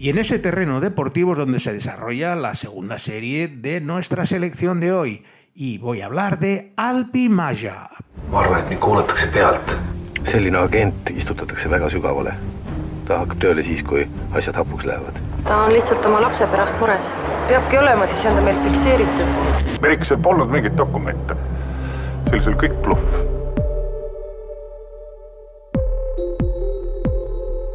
Y 0.00 0.08
en 0.08 0.16
ese 0.16 0.38
terreno 0.38 0.80
deportivo 0.80 1.32
es 1.32 1.38
donde 1.38 1.60
se 1.60 1.74
desarrolla 1.74 2.34
la 2.34 2.54
segunda 2.54 2.96
serie 2.96 3.48
de 3.48 3.82
nuestra 3.82 4.24
selección 4.24 4.80
de 4.80 4.94
hoy, 4.94 5.26
y 5.54 5.76
voy 5.76 6.00
a 6.00 6.06
hablar 6.06 6.38
de 6.38 6.72
Alpi 6.78 7.28
Maja. 7.28 7.90
ma 8.32 8.40
arvan, 8.40 8.60
et 8.60 8.70
mind 8.70 8.80
kuulatakse 8.80 9.26
pealt. 9.26 9.76
selline 10.24 10.56
agent 10.56 11.10
istutatakse 11.10 11.68
väga 11.68 11.90
sügavale. 11.90 12.32
ta 13.04 13.18
hakkab 13.18 13.38
tööle 13.44 13.62
siis, 13.62 13.82
kui 13.84 14.08
asjad 14.32 14.56
hapuks 14.56 14.86
lähevad. 14.86 15.20
ta 15.44 15.64
on 15.66 15.72
lihtsalt 15.72 16.06
oma 16.06 16.20
lapse 16.20 16.46
pärast 16.46 16.80
mures. 16.80 17.04
peabki 17.48 17.78
olema, 17.78 18.06
siis 18.06 18.24
on 18.24 18.34
ta 18.34 18.40
meil 18.40 18.56
fikseeritud. 18.64 19.36
Merikesel 19.82 20.16
polnud 20.16 20.48
mingeid 20.48 20.78
dokumente. 20.78 21.36
see 22.24 22.32
oli 22.32 22.40
sul 22.40 22.56
kõik 22.56 22.80
bluff. 22.82 23.39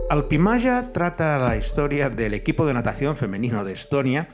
Alpimaja 0.08 0.94
trata 0.94 1.40
la 1.40 1.58
historia 1.58 2.12
del 2.12 2.36
equipo 2.36 2.68
de 2.68 2.76
natación 2.76 3.16
femenino 3.16 3.66
de 3.66 3.74
Estonia, 3.74 4.30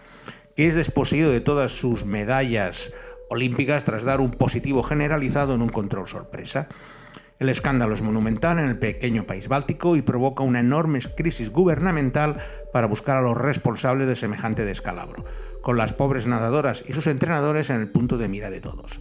que 0.54 0.68
es 0.68 0.76
desposeído 0.76 1.32
de 1.32 1.40
todas 1.40 1.72
sus 1.72 2.04
medallas 2.06 2.94
olímpicas 3.30 3.86
tras 3.86 4.04
dar 4.04 4.20
un 4.20 4.32
positivo 4.32 4.84
generalizado 4.84 5.56
en 5.56 5.62
un 5.62 5.70
control 5.70 6.10
sorpresa. 6.10 6.68
El 7.40 7.48
escándalo 7.48 7.94
es 7.94 8.02
monumental 8.02 8.60
en 8.60 8.66
el 8.66 8.78
pequeño 8.78 9.24
país 9.24 9.48
báltico 9.48 9.96
y 9.96 10.02
provoca 10.02 10.44
una 10.44 10.60
enorme 10.60 11.00
crisis 11.16 11.52
gubernamental 11.52 12.36
para 12.74 12.88
buscar 12.88 13.16
a 13.16 13.22
los 13.22 13.38
responsables 13.38 14.10
de 14.10 14.18
semejante 14.18 14.66
descalabro, 14.66 15.24
con 15.62 15.78
las 15.78 15.94
pobres 15.94 16.28
nadadoras 16.28 16.84
y 16.86 16.92
sus 16.92 17.08
entrenadores 17.08 17.70
en 17.70 17.78
el 17.78 17.88
punto 17.88 18.18
de 18.18 18.28
mira 18.28 18.50
de 18.50 18.60
todos. 18.60 19.00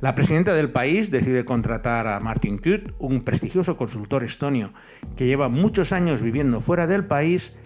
La 0.00 0.14
presidenta 0.14 0.54
del 0.54 0.70
país 0.70 1.10
decide 1.10 1.44
contratar 1.44 2.06
a 2.06 2.20
Martin 2.20 2.58
Kut, 2.58 2.94
un 3.00 3.22
prestigioso 3.22 3.76
consultor 3.76 4.22
estonio 4.22 4.72
que 5.16 5.26
lleva 5.26 5.48
muchos 5.48 5.92
años 5.92 6.22
viviendo 6.22 6.60
fuera 6.60 6.86
del 6.86 7.04
país 7.04 7.58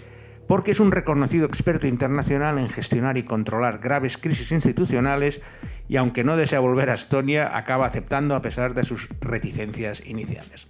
porque 0.48 0.70
es 0.70 0.80
un 0.80 0.92
reconocido 0.92 1.44
experto 1.44 1.86
internacional 1.86 2.58
en 2.58 2.70
gestionar 2.70 3.18
y 3.18 3.22
controlar 3.22 3.80
graves 3.80 4.16
crisis 4.16 4.50
institucionales 4.50 5.42
y 5.88 5.96
aunque 5.96 6.24
no 6.24 6.38
desea 6.38 6.60
volver 6.60 6.88
a 6.88 6.94
Estonia, 6.94 7.54
acaba 7.54 7.86
aceptando 7.86 8.34
a 8.34 8.40
pesar 8.40 8.72
de 8.72 8.84
sus 8.84 9.10
reticencias 9.20 10.02
iniciales. 10.06 10.68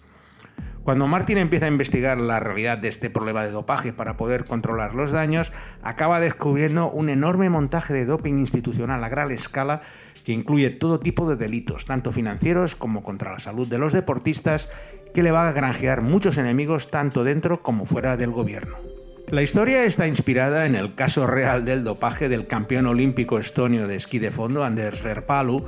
Cuando 0.83 1.07
Martin 1.07 1.39
empieza 1.39 1.67
a 1.67 1.69
investigar 1.69 2.19
la 2.19 2.41
realidad 2.41 2.77
de 2.77 2.89
este 2.89 3.09
problema 3.09 3.45
de 3.45 3.53
dopaje 3.53 3.93
para 3.93 4.17
poder 4.17 4.45
controlar 4.47 4.95
los 4.95 5.13
daños, 5.13 5.53
acaba 5.81 6.19
descubriendo 6.19 6.91
un 6.91 7.09
enorme 7.09 7.51
montaje 7.51 7.95
de 7.95 8.05
doping 8.05 8.35
institucional 8.35 9.05
a 9.05 9.09
gran 9.09 9.31
escala 9.31 9.83
que 10.25 10.33
incluye 10.33 10.71
todo 10.71 11.01
tipo 11.01 11.29
de 11.29 11.37
delitos, 11.37 11.85
tanto 11.85 12.13
financieros 12.13 12.77
como 12.77 13.03
contra 13.03 13.33
la 13.33 13.39
salud 13.39 13.69
de 13.69 13.79
los 13.79 13.93
deportistas, 13.93 14.69
que 15.15 15.23
le 15.23 15.31
va 15.31 15.49
a 15.49 15.53
granjear 15.53 16.03
muchos 16.03 16.39
enemigos 16.39 16.91
tanto 16.91 17.25
dentro 17.25 17.63
como 17.63 17.87
fuera 17.87 18.17
del 18.17 18.31
gobierno. 18.31 18.77
La 19.29 19.43
historia 19.43 19.85
está 19.85 20.07
inspirada 20.07 20.67
en 20.67 20.75
el 20.75 20.95
caso 20.95 21.27
real 21.27 21.65
del 21.65 21.85
dopaje 21.85 22.29
del 22.29 22.47
campeón 22.47 22.87
olímpico 22.87 23.39
estonio 23.39 23.89
de 23.89 23.97
esquí 23.97 24.19
de 24.19 24.31
fondo, 24.31 24.65
Anders 24.65 25.03
Verpalu, 25.03 25.65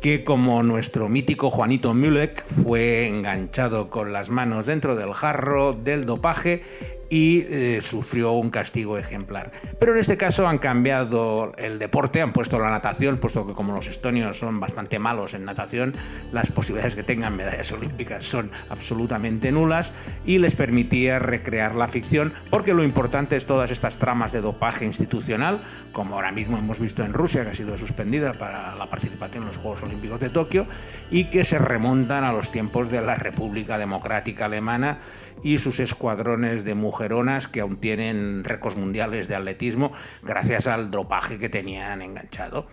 que 0.00 0.24
como 0.24 0.62
nuestro 0.62 1.08
mítico 1.08 1.50
Juanito 1.50 1.92
Mulek 1.92 2.44
fue 2.62 3.08
enganchado 3.08 3.90
con 3.90 4.12
las 4.12 4.30
manos 4.30 4.66
dentro 4.66 4.96
del 4.96 5.12
jarro 5.12 5.72
del 5.72 6.06
dopaje 6.06 6.62
y 7.10 7.44
eh, 7.48 7.80
sufrió 7.82 8.32
un 8.32 8.50
castigo 8.50 8.98
ejemplar. 8.98 9.52
Pero 9.78 9.92
en 9.92 9.98
este 9.98 10.16
caso 10.16 10.48
han 10.48 10.58
cambiado 10.58 11.52
el 11.56 11.78
deporte, 11.78 12.20
han 12.20 12.32
puesto 12.32 12.58
la 12.58 12.70
natación, 12.70 13.18
puesto 13.18 13.46
que 13.46 13.52
como 13.52 13.74
los 13.74 13.86
estonios 13.86 14.38
son 14.38 14.60
bastante 14.60 14.98
malos 14.98 15.34
en 15.34 15.44
natación, 15.44 15.94
las 16.32 16.50
posibilidades 16.50 16.94
que 16.94 17.02
tengan 17.02 17.36
medallas 17.36 17.72
olímpicas 17.72 18.24
son 18.24 18.50
absolutamente 18.68 19.52
nulas 19.52 19.92
y 20.24 20.38
les 20.38 20.54
permitía 20.54 21.18
recrear 21.18 21.74
la 21.74 21.88
ficción, 21.88 22.32
porque 22.50 22.74
lo 22.74 22.84
importante 22.84 23.36
es 23.36 23.46
todas 23.46 23.70
estas 23.70 23.98
tramas 23.98 24.32
de 24.32 24.40
dopaje 24.40 24.84
institucional, 24.84 25.62
como 25.92 26.14
ahora 26.16 26.32
mismo 26.32 26.58
hemos 26.58 26.80
visto 26.80 27.04
en 27.04 27.12
Rusia, 27.12 27.44
que 27.44 27.50
ha 27.50 27.54
sido 27.54 27.78
suspendida 27.78 28.34
para 28.34 28.74
la 28.74 28.90
participación 28.90 29.44
en 29.44 29.48
los 29.48 29.58
Juegos 29.58 29.82
Olímpicos 29.82 30.20
de 30.20 30.30
Tokio, 30.30 30.66
y 31.10 31.30
que 31.30 31.44
se 31.44 31.58
remontan 31.58 32.24
a 32.24 32.32
los 32.32 32.50
tiempos 32.50 32.90
de 32.90 33.00
la 33.00 33.14
República 33.14 33.78
Democrática 33.78 34.46
Alemana 34.46 34.98
y 35.42 35.58
sus 35.58 35.80
escuadrones 35.80 36.64
de 36.64 36.74
mujeronas 36.74 37.48
que 37.48 37.60
aún 37.60 37.76
tienen 37.76 38.44
récords 38.44 38.76
mundiales 38.76 39.28
de 39.28 39.34
atletismo 39.34 39.92
gracias 40.22 40.66
al 40.66 40.90
dropaje 40.90 41.38
que 41.38 41.48
tenían 41.48 42.02
enganchado. 42.02 42.66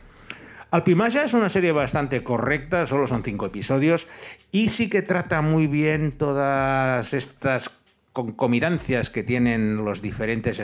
Alpimaya 0.72 1.26
es 1.26 1.34
una 1.34 1.50
serie 1.50 1.74
bastante 1.74 2.24
correcta, 2.24 2.86
solo 2.86 3.06
son 3.06 3.24
cinco 3.24 3.46
episodios 3.46 4.08
y 4.54 4.70
sí 4.70 4.90
que 4.90 5.02
trata 5.02 5.42
muy 5.42 5.68
bien 5.68 6.14
todas 6.14 7.14
estas 7.14 7.82
concomitancias 8.14 9.10
que 9.10 9.24
tienen 9.24 9.84
los 9.84 10.02
diferentes 10.02 10.60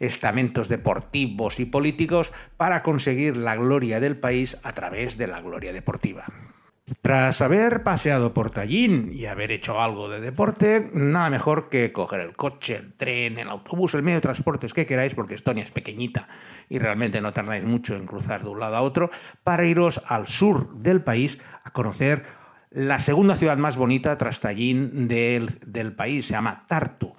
estamentos 0.00 0.68
deportivos 0.68 1.60
y 1.60 1.66
políticos 1.66 2.32
para 2.56 2.82
conseguir 2.82 3.36
la 3.36 3.56
gloria 3.56 4.00
del 4.00 4.16
país 4.16 4.58
a 4.62 4.72
través 4.72 5.18
de 5.18 5.26
la 5.26 5.40
gloria 5.40 5.72
deportiva. 5.72 6.24
Tras 7.02 7.42
haber 7.42 7.82
paseado 7.82 8.32
por 8.32 8.50
Tallinn 8.50 9.12
y 9.12 9.26
haber 9.26 9.52
hecho 9.52 9.80
algo 9.80 10.08
de 10.08 10.20
deporte, 10.20 10.90
nada 10.92 11.30
mejor 11.30 11.68
que 11.68 11.92
coger 11.92 12.20
el 12.20 12.34
coche, 12.34 12.76
el 12.76 12.92
tren, 12.94 13.38
el 13.38 13.48
autobús, 13.48 13.94
el 13.94 14.02
medio 14.02 14.16
de 14.16 14.22
transportes 14.22 14.72
que 14.72 14.86
queráis, 14.86 15.14
porque 15.14 15.34
Estonia 15.34 15.62
es 15.64 15.70
pequeñita 15.70 16.28
y 16.68 16.78
realmente 16.78 17.20
no 17.20 17.32
tardáis 17.32 17.64
mucho 17.64 17.94
en 17.94 18.06
cruzar 18.06 18.42
de 18.42 18.50
un 18.50 18.60
lado 18.60 18.76
a 18.76 18.82
otro, 18.82 19.10
para 19.44 19.66
iros 19.66 20.02
al 20.08 20.26
sur 20.26 20.74
del 20.74 21.02
país 21.02 21.38
a 21.64 21.70
conocer 21.70 22.24
la 22.70 22.98
segunda 22.98 23.36
ciudad 23.36 23.56
más 23.56 23.76
bonita 23.76 24.18
tras 24.18 24.40
Tallinn 24.40 25.08
del, 25.08 25.58
del 25.66 25.92
país, 25.92 26.26
se 26.26 26.32
llama 26.32 26.64
Tartu. 26.66 27.14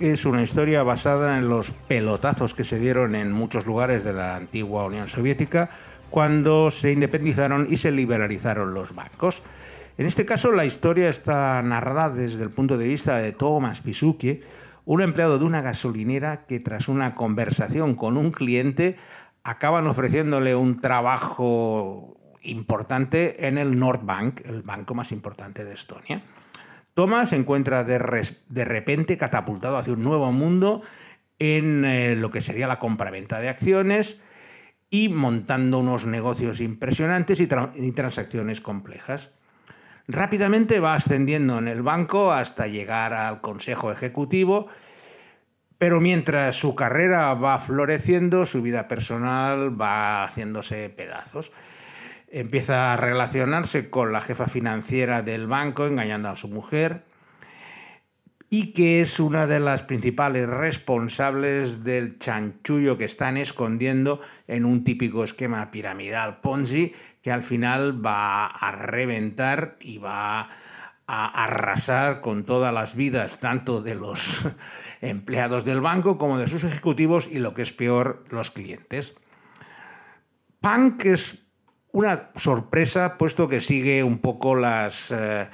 Es 0.00 0.24
una 0.24 0.42
historia 0.42 0.82
basada 0.82 1.38
en 1.38 1.48
los 1.48 1.70
pelotazos 1.70 2.54
que 2.54 2.64
se 2.64 2.78
dieron 2.78 3.14
en 3.14 3.32
muchos 3.32 3.66
lugares 3.66 4.04
de 4.04 4.12
la 4.12 4.36
antigua 4.36 4.84
Unión 4.84 5.08
Soviética 5.08 5.70
cuando 6.10 6.70
se 6.70 6.92
independizaron 6.92 7.66
y 7.70 7.76
se 7.76 7.90
liberalizaron 7.90 8.74
los 8.74 8.94
bancos. 8.94 9.42
En 9.98 10.06
este 10.06 10.26
caso, 10.26 10.52
la 10.52 10.64
historia 10.64 11.08
está 11.08 11.62
narrada 11.62 12.10
desde 12.10 12.42
el 12.42 12.50
punto 12.50 12.76
de 12.76 12.86
vista 12.86 13.16
de 13.16 13.32
Thomas 13.32 13.80
Pisuki, 13.80 14.40
un 14.84 15.02
empleado 15.02 15.38
de 15.38 15.44
una 15.44 15.62
gasolinera 15.62 16.46
que 16.46 16.60
tras 16.60 16.88
una 16.88 17.14
conversación 17.14 17.94
con 17.94 18.16
un 18.16 18.30
cliente 18.30 18.96
acaban 19.42 19.86
ofreciéndole 19.86 20.54
un 20.54 20.80
trabajo 20.80 22.16
importante 22.42 23.46
en 23.46 23.58
el 23.58 23.78
Nordbank, 23.78 24.46
el 24.46 24.62
banco 24.62 24.94
más 24.94 25.12
importante 25.12 25.64
de 25.64 25.72
Estonia. 25.72 26.22
Thomas 26.96 27.28
se 27.28 27.36
encuentra 27.36 27.84
de, 27.84 27.98
repente 28.64 29.18
catapultado 29.18 29.76
hacia 29.76 29.92
un 29.92 30.02
nuevo 30.02 30.32
mundo 30.32 30.80
en 31.38 31.84
eh, 31.84 32.16
lo 32.16 32.30
que 32.30 32.40
sería 32.40 32.66
la 32.66 32.78
compraventa 32.78 33.38
de 33.38 33.50
acciones 33.50 34.22
y 34.88 35.10
montando 35.10 35.80
unos 35.80 36.06
negocios 36.06 36.62
impresionantes 36.62 37.38
y, 37.38 37.48
y 37.74 37.92
transacciones 37.92 38.62
complejas. 38.62 39.34
Rápidamente 40.08 40.80
va 40.80 40.94
ascendiendo 40.94 41.58
en 41.58 41.68
el 41.68 41.82
banco 41.82 42.32
hasta 42.32 42.66
llegar 42.66 43.12
al 43.12 43.42
consejo 43.42 43.92
ejecutivo, 43.92 44.68
pero 45.76 46.00
mientras 46.00 46.56
su 46.56 46.74
carrera 46.74 47.34
va 47.34 47.58
floreciendo, 47.58 48.46
su 48.46 48.62
vida 48.62 48.88
personal 48.88 49.78
va 49.78 50.24
haciéndose 50.24 50.88
pedazos 50.88 51.52
empieza 52.28 52.92
a 52.92 52.96
relacionarse 52.96 53.90
con 53.90 54.12
la 54.12 54.20
jefa 54.20 54.46
financiera 54.46 55.22
del 55.22 55.46
banco, 55.46 55.86
engañando 55.86 56.28
a 56.28 56.36
su 56.36 56.48
mujer, 56.48 57.04
y 58.48 58.72
que 58.72 59.00
es 59.00 59.18
una 59.18 59.46
de 59.46 59.58
las 59.58 59.82
principales 59.82 60.48
responsables 60.48 61.82
del 61.82 62.18
chanchullo 62.18 62.96
que 62.96 63.04
están 63.04 63.36
escondiendo 63.36 64.20
en 64.46 64.64
un 64.64 64.84
típico 64.84 65.24
esquema 65.24 65.70
piramidal 65.70 66.40
Ponzi, 66.40 66.94
que 67.22 67.32
al 67.32 67.42
final 67.42 68.04
va 68.04 68.46
a 68.46 68.70
reventar 68.72 69.76
y 69.80 69.98
va 69.98 70.48
a 71.08 71.44
arrasar 71.44 72.20
con 72.20 72.44
todas 72.44 72.72
las 72.72 72.94
vidas, 72.94 73.40
tanto 73.40 73.82
de 73.82 73.94
los 73.96 74.44
empleados 75.00 75.64
del 75.64 75.80
banco 75.80 76.18
como 76.18 76.38
de 76.38 76.48
sus 76.48 76.64
ejecutivos 76.64 77.28
y 77.30 77.38
lo 77.38 77.52
que 77.52 77.62
es 77.62 77.72
peor, 77.72 78.24
los 78.30 78.50
clientes. 78.50 79.16
Punk 80.60 81.04
es 81.04 81.45
una 81.96 82.28
sorpresa, 82.36 83.16
puesto 83.16 83.48
que 83.48 83.62
sigue 83.62 84.02
un 84.02 84.18
poco 84.18 84.54
las, 84.54 85.10
eh, 85.10 85.46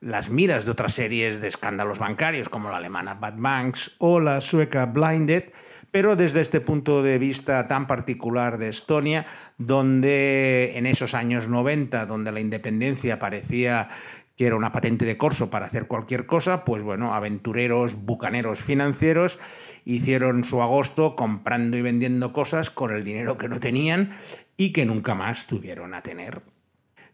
las 0.00 0.30
miras 0.30 0.64
de 0.64 0.70
otras 0.70 0.94
series 0.94 1.40
de 1.40 1.48
escándalos 1.48 1.98
bancarios, 1.98 2.48
como 2.48 2.70
la 2.70 2.76
alemana 2.76 3.14
Bad 3.14 3.34
Banks 3.36 3.96
o 3.98 4.20
la 4.20 4.40
sueca 4.40 4.86
Blinded, 4.86 5.50
pero 5.90 6.14
desde 6.14 6.40
este 6.40 6.60
punto 6.60 7.02
de 7.02 7.18
vista 7.18 7.66
tan 7.66 7.88
particular 7.88 8.58
de 8.58 8.68
Estonia, 8.68 9.26
donde 9.58 10.74
en 10.76 10.86
esos 10.86 11.14
años 11.14 11.48
90, 11.48 12.06
donde 12.06 12.30
la 12.30 12.38
independencia 12.38 13.18
parecía 13.18 13.88
que 14.36 14.46
era 14.46 14.56
una 14.56 14.72
patente 14.72 15.04
de 15.04 15.16
corso 15.16 15.50
para 15.50 15.66
hacer 15.66 15.86
cualquier 15.86 16.26
cosa, 16.26 16.64
pues 16.64 16.82
bueno, 16.82 17.14
aventureros, 17.14 17.94
bucaneros 17.94 18.62
financieros 18.62 19.38
hicieron 19.84 20.44
su 20.44 20.62
agosto 20.62 21.16
comprando 21.16 21.76
y 21.76 21.82
vendiendo 21.82 22.32
cosas 22.32 22.70
con 22.70 22.92
el 22.92 23.04
dinero 23.04 23.36
que 23.36 23.48
no 23.48 23.60
tenían 23.60 24.16
y 24.56 24.72
que 24.72 24.84
nunca 24.84 25.14
más 25.14 25.46
tuvieron 25.46 25.94
a 25.94 26.02
tener. 26.02 26.42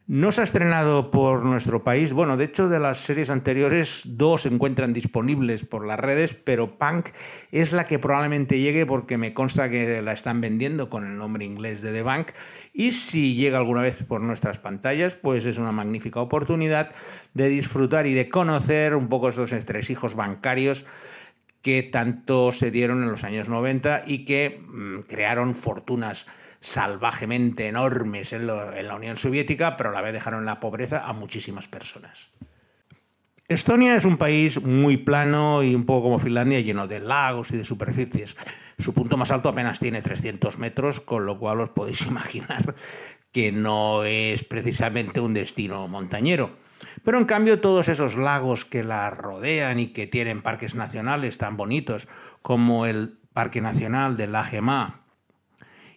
No 0.09 0.33
se 0.33 0.41
ha 0.41 0.45
estrenado 0.45 1.11
por 1.11 1.45
nuestro 1.45 1.85
país. 1.85 2.15
Bueno, 2.15 2.39
de 2.39 2.45
hecho, 2.45 2.71
de 2.71 2.81
las 2.81 2.97
series 2.97 3.29
anteriores, 3.29 4.17
dos 4.17 4.41
se 4.41 4.49
encuentran 4.49 4.95
disponibles 4.95 5.67
por 5.67 5.87
las 5.87 6.01
redes, 6.01 6.33
pero 6.33 6.79
Punk 6.79 7.09
es 7.53 7.73
la 7.73 7.87
que 7.87 7.99
probablemente 7.99 8.59
llegue 8.59 8.87
porque 8.87 9.19
me 9.19 9.35
consta 9.35 9.69
que 9.69 10.01
la 10.01 10.13
están 10.13 10.41
vendiendo 10.41 10.89
con 10.89 11.07
el 11.07 11.19
nombre 11.19 11.45
inglés 11.45 11.83
de 11.83 11.93
The 11.93 12.01
Bank. 12.01 12.29
Y 12.73 12.93
si 12.93 13.35
llega 13.35 13.59
alguna 13.59 13.83
vez 13.83 14.03
por 14.03 14.23
nuestras 14.23 14.57
pantallas, 14.57 15.15
pues 15.15 15.45
es 15.45 15.59
una 15.59 15.73
magnífica 15.73 16.23
oportunidad 16.23 16.95
de 17.35 17.51
disfrutar 17.51 18.07
y 18.07 18.15
de 18.15 18.31
conocer 18.31 18.95
un 18.95 19.09
poco 19.09 19.29
estos 19.29 19.53
entresijos 19.53 20.15
bancarios 20.15 20.87
que 21.61 21.83
tanto 21.83 22.51
se 22.53 22.71
dieron 22.71 23.03
en 23.03 23.11
los 23.11 23.25
años 23.25 23.51
90 23.51 24.05
y 24.07 24.25
que 24.25 24.59
mm, 24.67 25.01
crearon 25.01 25.55
fortunas 25.55 26.29
salvajemente 26.61 27.69
enormes 27.69 28.33
en, 28.33 28.47
la 28.47 28.95
Unión 28.95 29.17
Soviética, 29.17 29.77
pero 29.77 29.91
a 29.91 29.93
la 29.93 30.03
vez 30.03 30.13
dejaron 30.13 30.41
en 30.41 30.47
la 30.47 30.61
pobreza 30.61 31.05
a 31.07 31.13
muchísimas 31.13 31.69
personas. 31.69 32.31
Estonia 33.49 33.95
es 33.95 34.05
un 34.05 34.19
país 34.19 34.63
muy 34.63 34.99
plano 34.99 35.63
y 35.63 35.75
un 35.75 35.87
poco 35.87 36.03
como 36.03 36.19
Finlandia, 36.19 36.61
lleno 36.61 36.87
de 36.87 37.01
lagos 37.01 37.51
y 37.51 37.57
de 37.57 37.65
superficies. 37.65 38.37
Su 38.79 38.93
punto 38.93 39.17
más 39.17 39.31
alto 39.31 39.49
apenas 39.49 39.81
tiene 39.81 40.03
300 40.03 40.59
metros, 40.59 41.01
con 41.01 41.25
lo 41.25 41.39
cual 41.39 41.61
os 41.61 41.71
podéis 41.71 42.03
imaginar 42.07 42.75
que 43.33 43.53
no 43.53 44.05
es 44.05 44.45
precisamente 44.45 45.21
un 45.21 45.33
destino 45.33 45.89
montañero. 45.89 46.57
Pero 47.05 47.19
en 47.19 47.25
cambio 47.25 47.61
todos 47.61 47.89
esos 47.89 48.17
lagos 48.17 48.65
que 48.65 48.85
la 48.85 49.09
rodean 49.11 49.81
y 49.81 49.89
que 49.89 50.07
tienen 50.07 50.43
parques 50.43 50.75
nacionales 50.75 51.39
tan 51.39 51.57
bonitos 51.57 52.07
como 52.43 52.87
el 52.87 53.19
Parque 53.33 53.61
Nacional 53.61 54.17
de 54.17 54.27
la 54.27 54.45
Gemá 54.45 55.08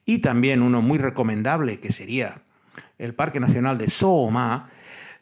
y 0.05 0.19
también 0.19 0.61
uno 0.61 0.81
muy 0.81 0.97
recomendable 0.97 1.79
que 1.79 1.91
sería 1.91 2.35
el 2.97 3.13
Parque 3.13 3.39
Nacional 3.39 3.77
de 3.77 3.89
Sooma, 3.89 4.69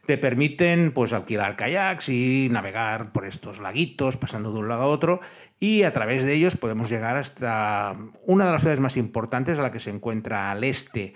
te 0.05 0.17
permiten 0.17 0.91
pues 0.91 1.13
alquilar 1.13 1.55
kayaks 1.55 2.09
y 2.09 2.47
navegar 2.49 3.11
por 3.11 3.25
estos 3.25 3.59
laguitos, 3.59 4.17
pasando 4.17 4.51
de 4.51 4.59
un 4.59 4.67
lado 4.67 4.81
a 4.81 4.87
otro, 4.87 5.21
y 5.59 5.83
a 5.83 5.93
través 5.93 6.23
de 6.23 6.33
ellos 6.33 6.57
podemos 6.57 6.89
llegar 6.89 7.15
hasta 7.15 7.95
una 8.25 8.45
de 8.45 8.51
las 8.51 8.61
ciudades 8.61 8.79
más 8.79 8.97
importantes, 8.97 9.57
la 9.57 9.71
que 9.71 9.79
se 9.79 9.91
encuentra 9.91 10.51
al 10.51 10.63
este 10.63 11.13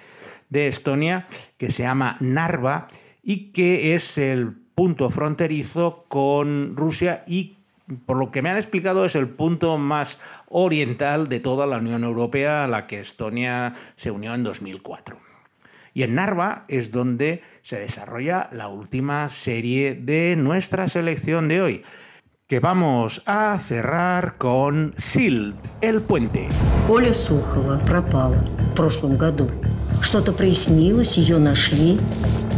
de 0.49 0.67
Estonia, 0.67 1.27
que 1.57 1.71
se 1.71 1.83
llama 1.83 2.17
Narva, 2.19 2.87
y 3.23 3.51
que 3.51 3.95
es 3.95 4.17
el 4.17 4.51
punto 4.75 5.09
fronterizo 5.09 6.05
con 6.07 6.75
Rusia 6.75 7.23
y 7.25 7.62
por 8.06 8.16
lo 8.16 8.30
que 8.30 8.42
me 8.42 8.50
han 8.50 8.56
explicado, 8.56 9.04
es 9.04 9.14
el 9.14 9.28
punto 9.28 9.78
más 9.78 10.20
oriental 10.48 11.28
de 11.28 11.40
toda 11.40 11.66
la 11.66 11.78
Unión 11.78 12.04
Europea 12.04 12.64
a 12.64 12.68
la 12.68 12.86
que 12.86 13.00
Estonia 13.00 13.74
se 13.96 14.10
unió 14.10 14.34
en 14.34 14.44
2004. 14.44 15.18
Y 15.94 16.02
en 16.02 16.14
Narva 16.14 16.64
es 16.68 16.92
donde 16.92 17.42
se 17.62 17.80
desarrolla 17.80 18.48
la 18.52 18.68
última 18.68 19.28
serie 19.28 19.94
de 19.94 20.36
nuestra 20.36 20.88
selección 20.88 21.48
de 21.48 21.62
hoy, 21.62 21.84
que 22.46 22.60
vamos 22.60 23.22
a 23.26 23.58
cerrar 23.58 24.36
con 24.36 24.94
Silt, 24.96 25.56
el 25.80 26.02
puente. 26.02 26.48
Оля 26.88 27.12
Сухова 27.12 27.78
пропала 27.78 28.42
в 28.72 28.74
прошлом 28.74 29.18
году. 29.18 29.50
Что-то 30.00 30.32
прояснилось, 30.32 31.18
ее 31.18 31.38
нашли. 31.38 31.98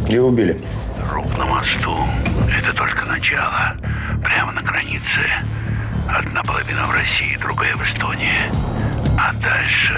Ее 0.08 0.22
убили. 0.22 0.60
Ровно 1.09 1.45
мосту. 1.45 1.95
Это 2.47 2.75
только 2.75 3.05
начало. 3.05 3.77
Прямо 4.23 4.51
на 4.51 4.61
границе. 4.61 5.21
Одна 6.09 6.43
половина 6.43 6.87
в 6.87 6.91
России, 6.91 7.37
другая 7.37 7.75
в 7.75 7.83
Эстонии. 7.83 8.51
А 9.19 9.33
дальше... 9.33 9.93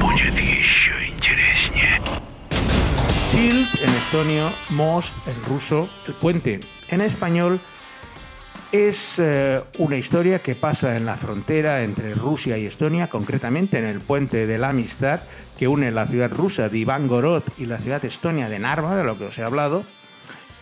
Будет 0.00 0.34
еще 0.34 0.92
интереснее. 1.06 2.00
Silt 3.30 3.68
en 3.82 3.94
estonio, 3.94 4.52
Most 4.70 5.14
en 5.26 5.36
ruso, 5.44 5.88
el 6.06 6.14
puente 6.14 6.60
en 6.88 7.00
español 7.00 7.60
es 8.72 9.18
eh, 9.18 9.62
una 9.78 9.96
historia 9.96 10.40
que 10.40 10.54
pasa 10.54 10.96
en 10.96 11.06
la 11.06 11.16
frontera 11.16 11.82
entre 11.82 12.14
Rusia 12.14 12.58
y 12.58 12.66
Estonia, 12.66 13.08
concretamente 13.08 13.78
en 13.78 13.84
el 13.84 14.00
puente 14.00 14.46
de 14.46 14.58
la 14.58 14.70
amistad 14.70 15.20
que 15.58 15.68
une 15.68 15.90
la 15.90 16.06
ciudad 16.06 16.30
rusa 16.30 16.68
de 16.68 16.78
Ivangorod 16.78 17.42
y 17.56 17.66
la 17.66 17.78
ciudad 17.78 18.04
estonia 18.04 18.48
de 18.48 18.58
Narva, 18.58 18.96
de 18.96 19.04
lo 19.04 19.18
que 19.18 19.24
os 19.24 19.38
he 19.38 19.42
hablado. 19.42 19.84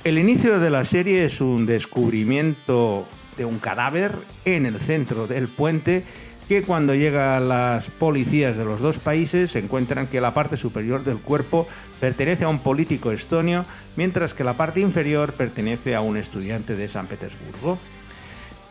El 0.05 0.19
inicio 0.19 0.61
de 0.61 0.71
la 0.71 0.85
serie 0.85 1.25
es 1.25 1.41
un 1.41 1.67
descubrimiento 1.67 3.07
de 3.37 3.45
un 3.45 3.59
cadáver 3.59 4.13
en 4.45 4.67
el 4.67 4.81
centro 4.81 5.27
del 5.27 5.49
puente 5.49 6.05
que 6.49 6.63
cuando 6.63 6.95
llegan 6.95 7.49
las 7.49 7.89
policías 7.91 8.57
de 8.57 8.65
los 8.65 8.81
dos 8.81 8.99
países 8.99 9.51
se 9.51 9.59
encuentran 9.59 10.07
que 10.07 10.21
la 10.21 10.35
parte 10.35 10.57
superior 10.57 11.03
del 11.03 11.19
cuerpo 11.19 11.67
pertenece 12.01 12.45
a 12.45 12.49
un 12.49 12.61
político 12.61 13.11
estonio, 13.11 13.65
mientras 13.97 14.33
que 14.33 14.45
la 14.45 14.57
parte 14.57 14.81
inferior 14.81 15.33
pertenece 15.33 15.95
a 15.95 16.01
un 16.01 16.17
estudiante 16.17 16.77
de 16.77 16.89
San 16.89 17.07
Petersburgo. 17.07 17.79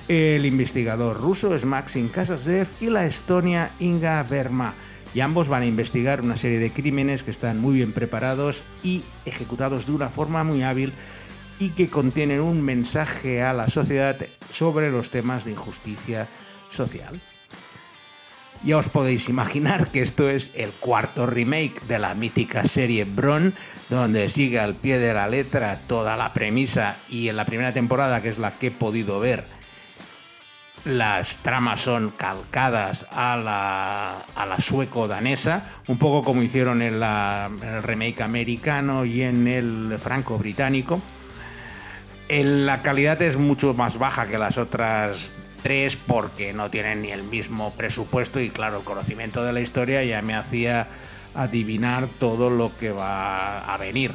El 0.07 0.45
investigador 0.45 1.19
ruso 1.19 1.55
es 1.55 1.65
Maxim 1.65 2.09
Kasasev 2.09 2.67
y 2.79 2.88
la 2.88 3.05
estonia 3.05 3.71
Inga 3.79 4.23
Verma, 4.23 4.73
y 5.13 5.19
ambos 5.21 5.49
van 5.49 5.63
a 5.63 5.65
investigar 5.65 6.21
una 6.21 6.38
serie 6.38 6.59
de 6.59 6.71
crímenes 6.71 7.23
que 7.23 7.31
están 7.31 7.59
muy 7.59 7.75
bien 7.75 7.91
preparados 7.91 8.63
y 8.83 9.03
ejecutados 9.25 9.85
de 9.88 9.93
una 9.93 10.09
forma 10.09 10.43
muy 10.43 10.63
hábil 10.63 10.93
y 11.57 11.69
que 11.69 11.89
contienen 11.89 12.41
un 12.41 12.61
mensaje 12.61 13.41
a 13.41 13.53
la 13.53 13.69
sociedad 13.69 14.17
sobre 14.49 14.91
los 14.91 15.11
temas 15.11 15.45
de 15.45 15.51
injusticia 15.51 16.27
social. 16.69 17.21
Ya 18.63 18.78
os 18.78 18.89
podéis 18.89 19.30
imaginar 19.30 19.91
que 19.91 20.02
esto 20.02 20.30
es 20.30 20.52
el 20.56 20.72
cuarto 20.72 21.28
remake 21.28 21.86
de 21.88 22.00
la 22.00 22.15
mítica 22.15 22.65
serie 22.65 23.06
Bron, 23.06 23.54
donde 23.89 24.30
sigue 24.30 24.60
al 24.60 24.76
pie 24.76 24.98
de 24.98 25.13
la 25.13 25.28
letra 25.28 25.82
toda 25.88 26.18
la 26.18 26.34
premisa 26.34 26.98
y 27.10 27.30
en 27.30 27.38
la 27.38 27.46
primera 27.46 27.74
temporada, 27.74 28.22
que 28.22 28.30
es 28.30 28.39
la 28.39 28.58
que 28.58 28.68
he 28.68 28.72
podido 28.72 29.20
ver, 29.20 29.46
las 30.86 31.39
tramas 31.39 31.82
son 31.82 32.12
calcadas 32.12 33.08
a 33.12 33.36
la, 33.36 34.56
sueco-danesa, 34.60 35.72
un 35.88 35.98
poco 35.98 36.24
como 36.24 36.44
hicieron 36.44 36.82
en, 36.82 37.02
el 37.02 37.84
remake 37.84 38.22
americano 38.22 39.04
y 39.04 39.24
en 39.24 39.48
el 39.48 39.98
franco-británico. 40.00 41.02
La 42.30 42.82
calidad 42.82 43.22
es 43.22 43.36
mucho 43.36 43.74
más 43.74 43.98
baja 43.98 44.28
que 44.28 44.38
las 44.38 44.58
otras 44.58 45.36
porque 46.06 46.54
no 46.54 46.69
tienen 46.69 47.01
ni 47.01 47.12
el 47.12 47.23
mismo 47.23 47.73
presupuesto 47.73 48.39
y 48.39 48.51
claro, 48.51 48.78
el 48.78 48.84
conocimiento 48.84 49.43
de 49.43 49.51
la 49.51 49.62
historia 49.62 50.04
ya 50.04 50.21
me 50.21 50.36
hacía 50.36 50.88
adivinar 51.34 52.08
todo 52.19 52.51
lo 52.51 52.78
que 52.78 52.91
va 52.91 53.73
a 53.73 53.78
venir. 53.78 54.12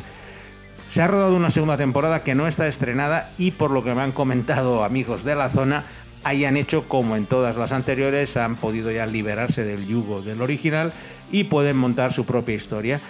Se 0.90 1.02
ha 1.02 1.08
rodado 1.08 1.34
una 1.34 1.50
segunda 1.50 1.76
temporada 1.76 2.22
que 2.22 2.36
no 2.36 2.46
está 2.46 2.68
estrenada 2.68 3.32
y 3.36 3.50
por 3.50 3.72
lo 3.72 3.82
que 3.82 3.94
me 3.94 4.02
han 4.02 4.12
comentado 4.12 4.84
amigos 4.84 5.24
de 5.24 5.34
la 5.34 5.50
zona, 5.50 5.84
hayan 6.22 6.56
hecho 6.56 6.88
como 6.88 7.16
en 7.16 7.26
todas 7.26 7.56
las 7.56 7.72
anteriores, 7.72 8.36
han 8.36 8.54
podido 8.54 8.92
ya 8.92 9.06
liberarse 9.06 9.64
del 9.64 9.88
yugo 9.88 10.22
del 10.22 10.42
original 10.42 10.92
y 11.32 11.44
pueden 11.44 11.76
montar 11.76 12.12
su 12.12 12.26
propia 12.26 12.54
historia. 12.54 13.00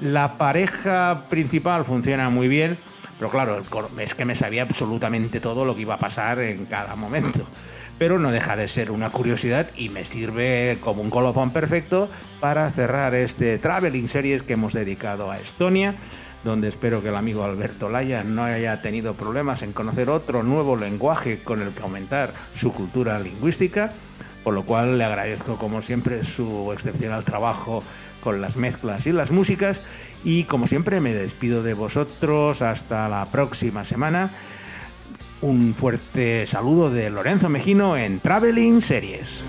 La 0.00 0.38
pareja 0.38 1.24
principal 1.28 1.84
funciona 1.84 2.30
muy 2.30 2.48
bien, 2.48 2.78
pero 3.18 3.30
claro, 3.30 3.62
es 3.98 4.14
que 4.14 4.24
me 4.24 4.34
sabía 4.34 4.62
absolutamente 4.62 5.38
todo 5.38 5.66
lo 5.66 5.74
que 5.74 5.82
iba 5.82 5.94
a 5.94 5.98
pasar 5.98 6.40
en 6.40 6.64
cada 6.64 6.96
momento. 6.96 7.46
Pero 8.00 8.18
no 8.18 8.32
deja 8.32 8.56
de 8.56 8.66
ser 8.66 8.90
una 8.90 9.10
curiosidad 9.10 9.68
y 9.76 9.90
me 9.90 10.06
sirve 10.06 10.78
como 10.80 11.02
un 11.02 11.10
colofón 11.10 11.50
perfecto 11.50 12.08
para 12.40 12.70
cerrar 12.70 13.14
este 13.14 13.58
Traveling 13.58 14.08
Series 14.08 14.42
que 14.42 14.54
hemos 14.54 14.72
dedicado 14.72 15.30
a 15.30 15.38
Estonia 15.38 15.96
donde 16.44 16.68
espero 16.68 17.02
que 17.02 17.10
el 17.10 17.16
amigo 17.16 17.44
Alberto 17.44 17.90
Laya 17.90 18.24
no 18.24 18.44
haya 18.44 18.80
tenido 18.80 19.12
problemas 19.12 19.62
en 19.62 19.74
conocer 19.74 20.08
otro 20.08 20.42
nuevo 20.42 20.76
lenguaje 20.76 21.40
con 21.42 21.60
el 21.60 21.72
que 21.72 21.82
aumentar 21.82 22.32
su 22.54 22.72
cultura 22.72 23.18
lingüística, 23.18 23.90
por 24.42 24.54
lo 24.54 24.64
cual 24.64 24.96
le 24.96 25.04
agradezco 25.04 25.58
como 25.58 25.82
siempre 25.82 26.24
su 26.24 26.72
excepcional 26.72 27.24
trabajo 27.24 27.82
con 28.22 28.40
las 28.40 28.56
mezclas 28.56 29.06
y 29.06 29.12
las 29.12 29.30
músicas 29.30 29.82
y 30.24 30.44
como 30.44 30.66
siempre 30.66 31.00
me 31.00 31.12
despido 31.12 31.62
de 31.62 31.74
vosotros 31.74 32.62
hasta 32.62 33.08
la 33.10 33.26
próxima 33.26 33.84
semana. 33.84 34.30
Un 35.42 35.74
fuerte 35.74 36.44
saludo 36.44 36.90
de 36.90 37.08
Lorenzo 37.08 37.48
Mejino 37.48 37.96
en 37.96 38.20
Traveling 38.20 38.82
Series. 38.82 39.42